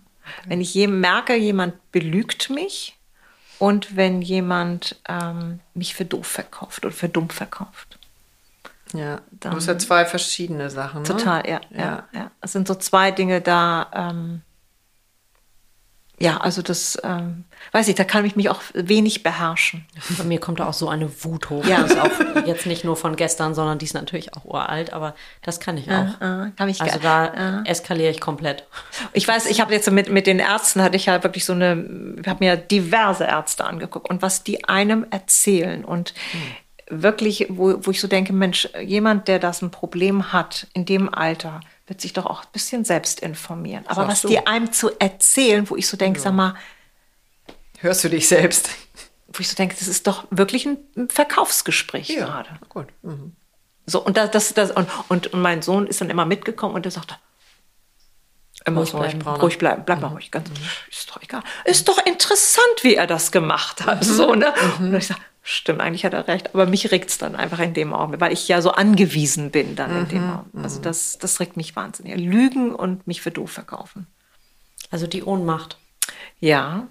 [0.45, 2.95] Wenn ich merke, jemand belügt mich
[3.63, 7.97] und wenn jemand ähm, mich für doof verkauft oder für dumm verkauft.
[8.93, 11.03] Ja, Dann- das sind ja zwei verschiedene Sachen.
[11.03, 11.07] Ne?
[11.07, 12.03] Total, ja, ja, Ja.
[12.13, 12.31] ja.
[12.41, 13.89] Es sind so zwei Dinge da.
[13.93, 14.41] Ähm,
[16.19, 19.85] ja, also das, ähm, weiß ich, da kann ich mich auch wenig beherrschen.
[20.17, 21.65] Bei mir kommt da auch so eine Wut hoch.
[21.65, 21.81] Ja.
[21.81, 25.15] Das ist auch jetzt nicht nur von gestern, sondern die ist natürlich auch uralt, aber
[25.41, 26.21] das kann ich auch.
[26.21, 28.65] Äh, kann ich Also da eskaliere ich komplett.
[29.13, 31.83] Ich weiß, ich habe jetzt mit, mit den Ärzten, hatte ich ja wirklich so eine,
[32.21, 36.13] ich habe mir diverse Ärzte angeguckt und was die einem erzählen und
[36.89, 41.13] wirklich, wo, wo ich so denke, Mensch, jemand, der das ein Problem hat in dem
[41.13, 43.85] Alter, wird sich doch auch ein bisschen selbst informieren.
[43.87, 44.29] Aber was du.
[44.29, 46.55] die einem zu erzählen, wo ich so denke, sag mal,
[47.79, 48.69] Hörst du dich selbst?
[49.27, 50.77] wo ich so denke, das ist doch wirklich ein
[51.09, 52.49] Verkaufsgespräch gerade.
[52.69, 52.87] gut.
[53.01, 53.35] Mhm.
[53.85, 56.91] So, und das, das, das, und, und, mein Sohn ist dann immer mitgekommen und der
[56.91, 57.17] sagte,
[58.65, 59.41] immer Ruhig so, bleiben, Brauner.
[59.41, 60.49] ruhig bleiben, bleib mal ruhig, ganz,
[60.89, 61.43] ist doch egal.
[61.65, 64.53] Ist doch interessant, wie er das gemacht hat, so, ne?
[64.79, 67.93] Und ich sage, stimmt, eigentlich hat er recht, aber mich regt's dann einfach in dem
[67.93, 70.63] Augenblick, weil ich ja so angewiesen bin dann in dem Augenblick.
[70.63, 72.15] Also das, das regt mich wahnsinnig.
[72.17, 74.07] Lügen und mich für doof verkaufen.
[74.89, 75.77] Also die Ohnmacht.
[76.39, 76.87] Ja.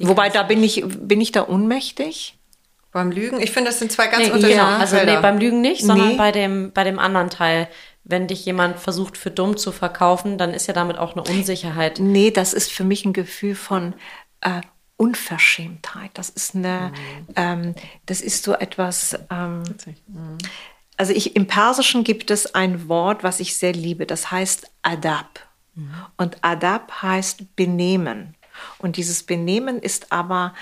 [0.00, 2.38] Wobei, da bin ich, bin ich da ohnmächtig?
[2.92, 5.16] Beim Lügen, ich finde, das sind zwei ganz Nee, unterschiedliche ja, also Felder.
[5.16, 6.16] nee, beim Lügen nicht, sondern Nee.
[6.16, 7.68] bei dem, bei dem anderen Teil.
[8.02, 11.98] Wenn dich jemand versucht für dumm zu verkaufen, dann ist ja damit auch eine Unsicherheit.
[12.00, 13.94] Nee, das ist für mich ein Gefühl von
[14.40, 14.62] äh,
[15.00, 16.10] Unverschämtheit.
[16.12, 16.92] Das ist eine,
[17.34, 17.74] ähm,
[18.04, 19.18] das ist so etwas.
[19.30, 19.62] Ähm,
[20.98, 24.04] also ich, im Persischen gibt es ein Wort, was ich sehr liebe.
[24.04, 25.40] Das heißt Adab.
[26.18, 28.34] Und Adab heißt Benehmen.
[28.76, 30.52] Und dieses Benehmen ist aber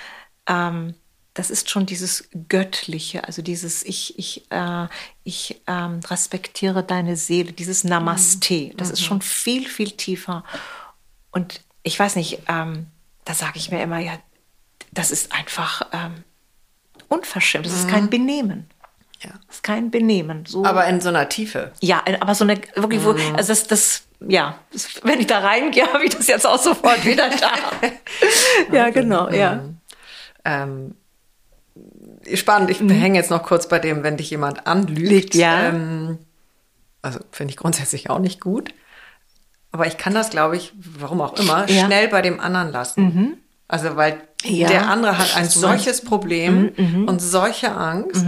[0.47, 0.93] ähm,
[1.33, 4.87] das ist schon dieses Göttliche, also dieses Ich, ich, äh,
[5.23, 8.71] ich ähm, respektiere deine Seele, dieses Namaste.
[8.77, 10.43] Das ist schon viel, viel tiefer.
[11.31, 12.87] Und ich weiß nicht, ähm,
[13.25, 14.19] da sage ich mir immer, ja,
[14.91, 16.23] das ist einfach ähm,
[17.07, 17.65] unverschämt.
[17.65, 18.67] Das ist kein Benehmen.
[19.21, 19.31] Ja.
[19.47, 20.45] Das ist kein Benehmen.
[20.45, 21.71] So, Aber in so einer Tiefe.
[21.81, 25.85] ja, aber so eine wirklich, wo, also das, das, ja, das, wenn ich da reingehe,
[25.93, 27.51] habe ich das jetzt auch sofort wieder da.
[28.71, 29.63] ja, genau, ja.
[30.45, 30.95] Ähm,
[32.33, 35.35] spannend, ich hänge jetzt noch kurz bei dem, wenn dich jemand anlügt.
[35.35, 35.67] Ja.
[35.69, 36.19] Ähm,
[37.01, 38.73] also finde ich grundsätzlich auch nicht gut.
[39.71, 41.85] Aber ich kann das, glaube ich, warum auch immer, Ja.
[41.85, 43.39] schnell bei dem anderen lassen.
[43.67, 44.67] Also weil Ja.
[44.69, 48.25] der andere hat ein solches Problem Mhm, und solche Angst,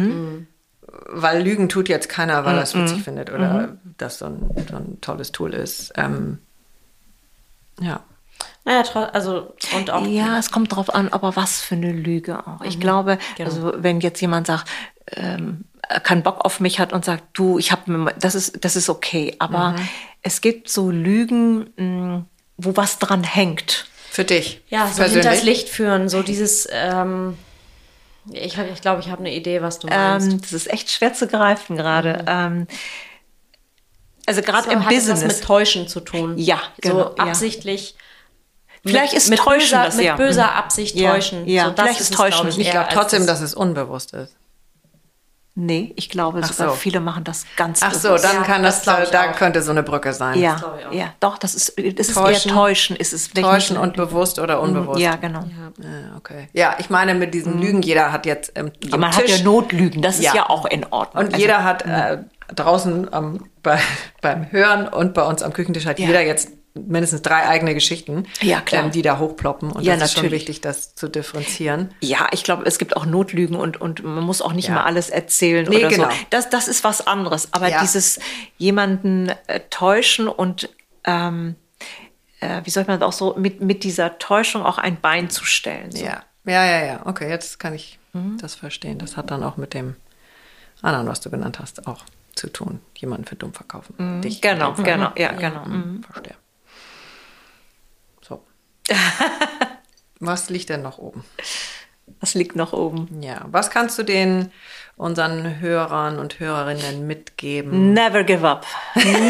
[1.08, 2.84] weil Lügen tut jetzt keiner, weil er es Mhm.
[2.84, 5.94] witzig findet oder das so ein, so ein tolles Tool ist.
[5.96, 6.40] Ähm,
[7.80, 8.02] ja.
[8.66, 8.84] Naja,
[9.14, 12.62] also und auch Ja, es kommt drauf an, aber was für eine Lüge auch.
[12.64, 13.50] Ich glaube, Genau.
[13.50, 14.68] also wenn jetzt jemand sagt,
[15.14, 15.66] ähm,
[16.04, 19.36] keinen Bock auf mich hat und sagt, du, ich habe, das ist, das ist okay.
[19.40, 19.76] Aber
[20.22, 22.26] es gibt so Lügen, mh,
[22.58, 23.88] wo was dran hängt.
[24.14, 24.60] Für dich.
[24.68, 25.26] ja, so persönlich.
[25.26, 27.38] hinters Licht führen, so dieses, ähm,
[28.30, 30.28] ich, hab- ich glaube, ich habe eine Idee, was du meinst.
[30.30, 32.26] Ähm, das ist echt schwer zu greifen gerade.
[32.28, 32.68] Ähm,
[34.26, 35.24] also gerade So, im hat Business.
[35.24, 36.38] mit Täuschen zu tun.
[36.38, 37.24] Ja, genau, So ja.
[37.24, 37.96] absichtlich.
[38.86, 40.16] Vielleicht ist mit Täuschen böser, das, mit ja.
[40.18, 41.48] böser Absicht Ja, täuschen.
[41.48, 42.42] ja, so, das vielleicht ist Täuschen.
[42.48, 44.36] glaub ich, Ich glaube trotzdem, das- dass es unbewusst ist.
[45.56, 46.76] Nee, ich glaube Ach sogar so.
[46.76, 48.24] viele machen das ganz Ach so, bewusst.
[48.26, 49.36] dann Ja, kann das das, glaub ich da auch.
[49.36, 50.40] könnte so eine Brücke sein.
[50.40, 50.58] Ja,
[50.92, 52.50] ja, doch, das ist, das ist Täuschen.
[52.52, 53.30] eher Täuschen, ist es.
[53.32, 55.00] Täuschen und bewusst oder unbewusst.
[55.00, 55.42] Ja, genau.
[55.80, 56.48] Ja, okay.
[56.54, 59.40] Ja, ich meine mit diesen Lügen, jeder hat jetzt ähm, Aber am man Tisch hat
[59.40, 60.36] ja Notlügen, das ist Ja.
[60.36, 61.26] ja, auch in Ordnung.
[61.26, 62.20] und Also, jeder hat äh,
[62.56, 63.80] draußen am, bei,
[64.22, 66.08] beim Hören und bei uns am Küchentisch hat Ja.
[66.08, 68.62] jeder jetzt mindestens drei eigene Geschichten, Ja.
[68.72, 69.72] Ähm, die da hochploppen.
[69.72, 70.42] Und Ja, das ist schon natürlich.
[70.48, 71.94] wichtig, das zu differenzieren.
[72.00, 74.74] Ja, ich glaube, es gibt auch Notlügen und, und man muss auch nicht Ja.
[74.76, 76.10] immer alles erzählen Nee, oder genau.
[76.10, 76.16] so.
[76.30, 77.50] Das, das ist was anderes.
[77.54, 77.82] Aber Ja.
[77.82, 78.20] dieses
[78.58, 80.70] jemanden äh, täuschen und
[81.04, 81.56] ähm,
[82.40, 85.46] äh, wie soll man das auch so mit, mit dieser Täuschung auch ein Bein zu
[85.46, 85.92] stellen.
[85.92, 86.04] So.
[86.04, 87.02] Ja, ja, ja, ja.
[87.06, 88.38] Okay, jetzt kann ich Mhm.
[88.42, 88.98] das verstehen.
[88.98, 89.96] Das hat dann auch mit dem
[90.82, 92.04] anderen, was du genannt hast, auch
[92.36, 92.80] zu tun.
[92.98, 94.22] Jemanden für dumm verkaufen.
[94.22, 95.64] Dich Genau, genau, ja, genau.
[95.66, 96.04] Mhm.
[96.04, 96.36] Verstehe.
[100.20, 101.24] Was liegt denn noch oben?
[102.20, 103.22] Das liegt noch oben.
[103.22, 104.52] Ja, was kannst du den
[104.98, 107.94] unseren Hörern und Hörerinnen mitgeben?
[107.94, 108.66] Never give up.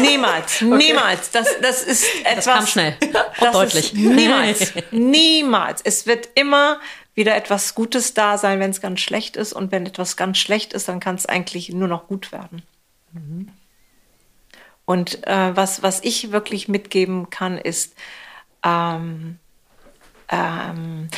[0.02, 1.30] Niemals, niemals.
[1.30, 2.44] Das, das ist etwas.
[2.44, 3.94] kam schnell und das deutlich.
[3.94, 5.80] Niemals, niemals.
[5.82, 6.80] Es wird immer
[7.14, 9.52] wieder etwas Gutes da sein, wenn es ganz schlecht ist.
[9.52, 12.62] Und wenn etwas ganz schlecht ist, dann kann es eigentlich nur noch gut werden.
[14.84, 17.94] Und äh, was, was ich wirklich mitgeben kann, ist,
[18.64, 19.38] ähm,
[20.32, 21.08] ähm,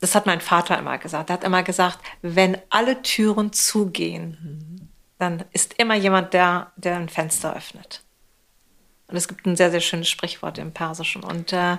[0.00, 1.30] das hat mein Vater immer gesagt.
[1.30, 7.08] Er hat immer gesagt, wenn alle Türen zugehen, dann ist immer jemand, der, der ein
[7.08, 8.02] Fenster öffnet.
[9.08, 11.24] Und es gibt ein sehr, sehr schönes Sprichwort im Persischen.
[11.24, 11.78] Und, äh,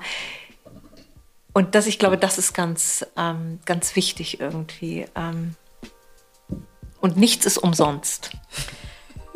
[1.53, 5.05] und das, ich glaube, das ist ganz, ähm, ganz wichtig irgendwie.
[5.15, 5.55] Ähm,
[6.99, 8.31] und nichts ist umsonst.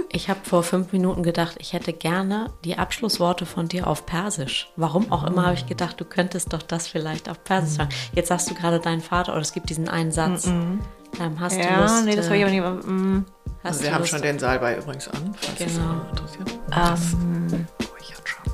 [0.09, 4.69] Ich habe vor fünf Minuten gedacht, ich hätte gerne die Abschlussworte von dir auf Persisch.
[4.75, 7.89] Warum auch immer habe ich gedacht, du könntest doch das vielleicht auf Persisch sagen.
[8.13, 10.45] Jetzt sagst du gerade deinen Vater, oder es gibt diesen einen Satz.
[10.47, 10.79] Ähm,
[11.39, 12.05] hast du Ja, Lust?
[12.05, 12.87] nee, das war äh, ich aber nicht.
[12.87, 13.25] Mm,
[13.63, 14.11] hast Also du wir haben Lust?
[14.11, 15.87] schon den Salbei übrigens an, falls es Genau.
[15.89, 16.59] jemand interessiert.
[16.69, 17.13] Das
[17.91, 18.53] räuchert schon.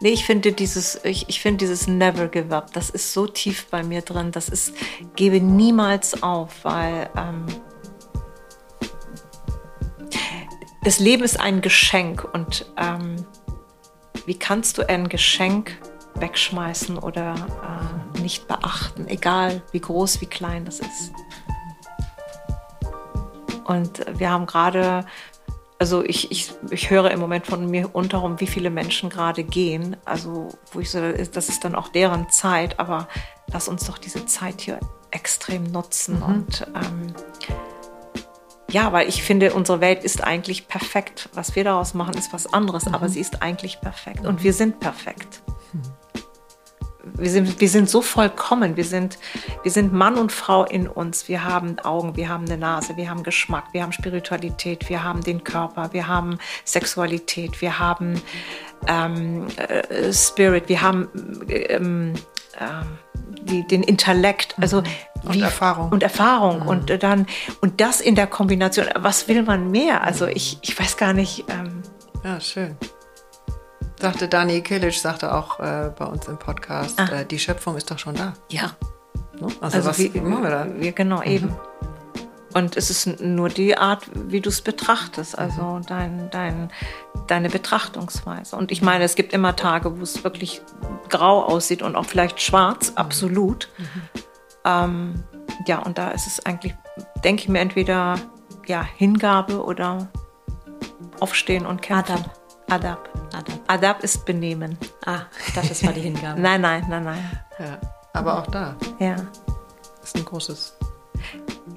[0.00, 3.66] Nee, ich finde dieses, ich, ich finde dieses Never Give Up, das ist so tief
[3.70, 4.30] bei mir drin.
[4.32, 4.72] Das ist,
[5.16, 7.44] gebe niemals auf, weil ähm,
[10.82, 13.16] das Leben ist ein Geschenk und ähm,
[14.26, 15.78] wie kannst du ein Geschenk
[16.14, 17.34] wegschmeißen oder
[18.14, 21.12] äh, nicht beachten, egal wie groß, wie klein das ist.
[23.64, 25.04] Und wir haben gerade,
[25.78, 29.96] also ich, ich, ich höre im Moment von mir unterrum, wie viele Menschen gerade gehen.
[30.04, 33.08] Also wo ich so, das ist dann auch deren Zeit, aber
[33.52, 36.22] lass uns doch diese Zeit hier extrem nutzen.
[36.22, 37.14] Und ähm,
[38.70, 41.30] ja, weil ich finde, unsere Welt ist eigentlich perfekt.
[41.32, 44.26] Was wir daraus machen, ist was anderes, aber sie ist eigentlich perfekt.
[44.26, 45.42] Und wir sind perfekt.
[47.14, 48.76] Wir sind, wir sind so vollkommen.
[48.76, 49.18] Wir sind,
[49.62, 51.28] wir sind Mann und Frau in uns.
[51.28, 55.22] Wir haben Augen, wir haben eine Nase, wir haben Geschmack, wir haben Spiritualität, wir haben
[55.22, 58.20] den Körper, wir haben Sexualität, wir haben
[58.86, 61.08] ähm, äh, Spirit, wir haben
[61.48, 62.12] ähm,
[62.60, 62.98] ähm,
[63.42, 64.54] die, den Intellekt.
[64.60, 64.82] Also
[65.24, 65.90] Und Erfahrung.
[65.90, 66.62] Und Erfahrung.
[66.62, 67.26] Und äh, dann,
[67.60, 68.86] und das in der Kombination.
[68.96, 70.02] Was will man mehr?
[70.02, 71.44] Also ich, ich weiß gar nicht.
[71.48, 71.82] Ähm,
[72.24, 72.76] Ja, schön.
[74.00, 77.98] Sagte Dani Kilic, sagte auch äh, bei uns im Podcast, äh, die Schöpfung ist doch
[77.98, 78.32] schon da.
[78.50, 78.70] ja.
[79.40, 79.46] Ne?
[79.60, 80.66] Also, was wie, machen wir da?
[80.76, 81.54] wie- genau, eben.
[82.54, 86.70] Und es ist nur die Art, wie du es betrachtest, also dein, dein,
[87.26, 88.56] deine Betrachtungsweise.
[88.56, 90.62] Und ich meine, es gibt immer Tage, wo es wirklich
[91.10, 93.68] grau aussieht und auch vielleicht schwarz, absolut.
[94.64, 95.22] Ähm,
[95.66, 96.74] ja, und da ist es eigentlich,
[97.22, 98.16] denke ich mir, entweder
[98.66, 100.08] ja, Hingabe oder
[101.20, 102.14] Aufstehen und kämpfen.
[102.14, 102.30] Adab.
[102.70, 103.08] Adab.
[103.34, 103.60] Adab.
[103.66, 104.78] Adab ist Benehmen.
[105.04, 106.40] Ah, ich dachte, das war die Hingabe.
[106.40, 107.40] Nein, nein, nein, nein.
[107.58, 107.78] Ja.
[108.14, 109.16] Aber auch da Ja.
[110.02, 110.76] ist ein großes,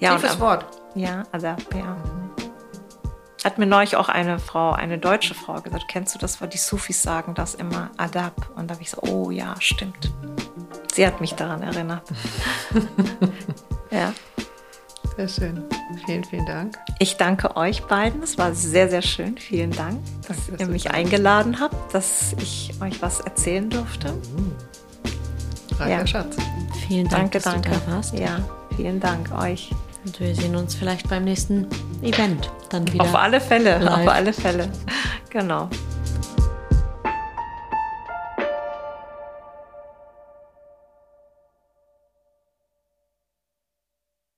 [0.02, 0.66] ja tiefes Wort.
[0.96, 1.96] Ja, Adab, ja.
[3.44, 6.54] Hat mir neulich auch eine Frau, eine deutsche Frau gesagt, kennst du das Wort?
[6.54, 8.52] Die Sufis sagen das immer, Adab.
[8.56, 10.12] Und da habe ich so, oh ja, stimmt.
[10.94, 12.04] sie hat mich daran erinnert.
[13.92, 14.14] ja.
[15.18, 15.64] Sehr schön.
[16.06, 16.78] Vielen, vielen Dank.
[17.00, 18.22] Ich danke euch beiden.
[18.24, 19.38] Es war sehr, sehr schön.
[19.38, 24.14] Vielen Dank, dass Danke, dass ihr mich eingeladen habt, dass ich euch was erzählen durfte.
[25.80, 26.08] Reicher Ja.
[26.08, 26.36] Schatz.
[26.88, 27.70] Vielen Dank, Danke, dass danke.
[27.72, 28.14] du da warst.
[28.14, 28.40] Ja,
[28.76, 29.72] vielen Dank euch.
[30.04, 31.68] Und wir sehen uns vielleicht beim nächsten
[32.02, 33.04] Event dann wieder.
[33.04, 34.00] Auf alle Fälle, live.
[34.02, 34.70] auf alle Fälle.
[35.30, 35.70] Genau.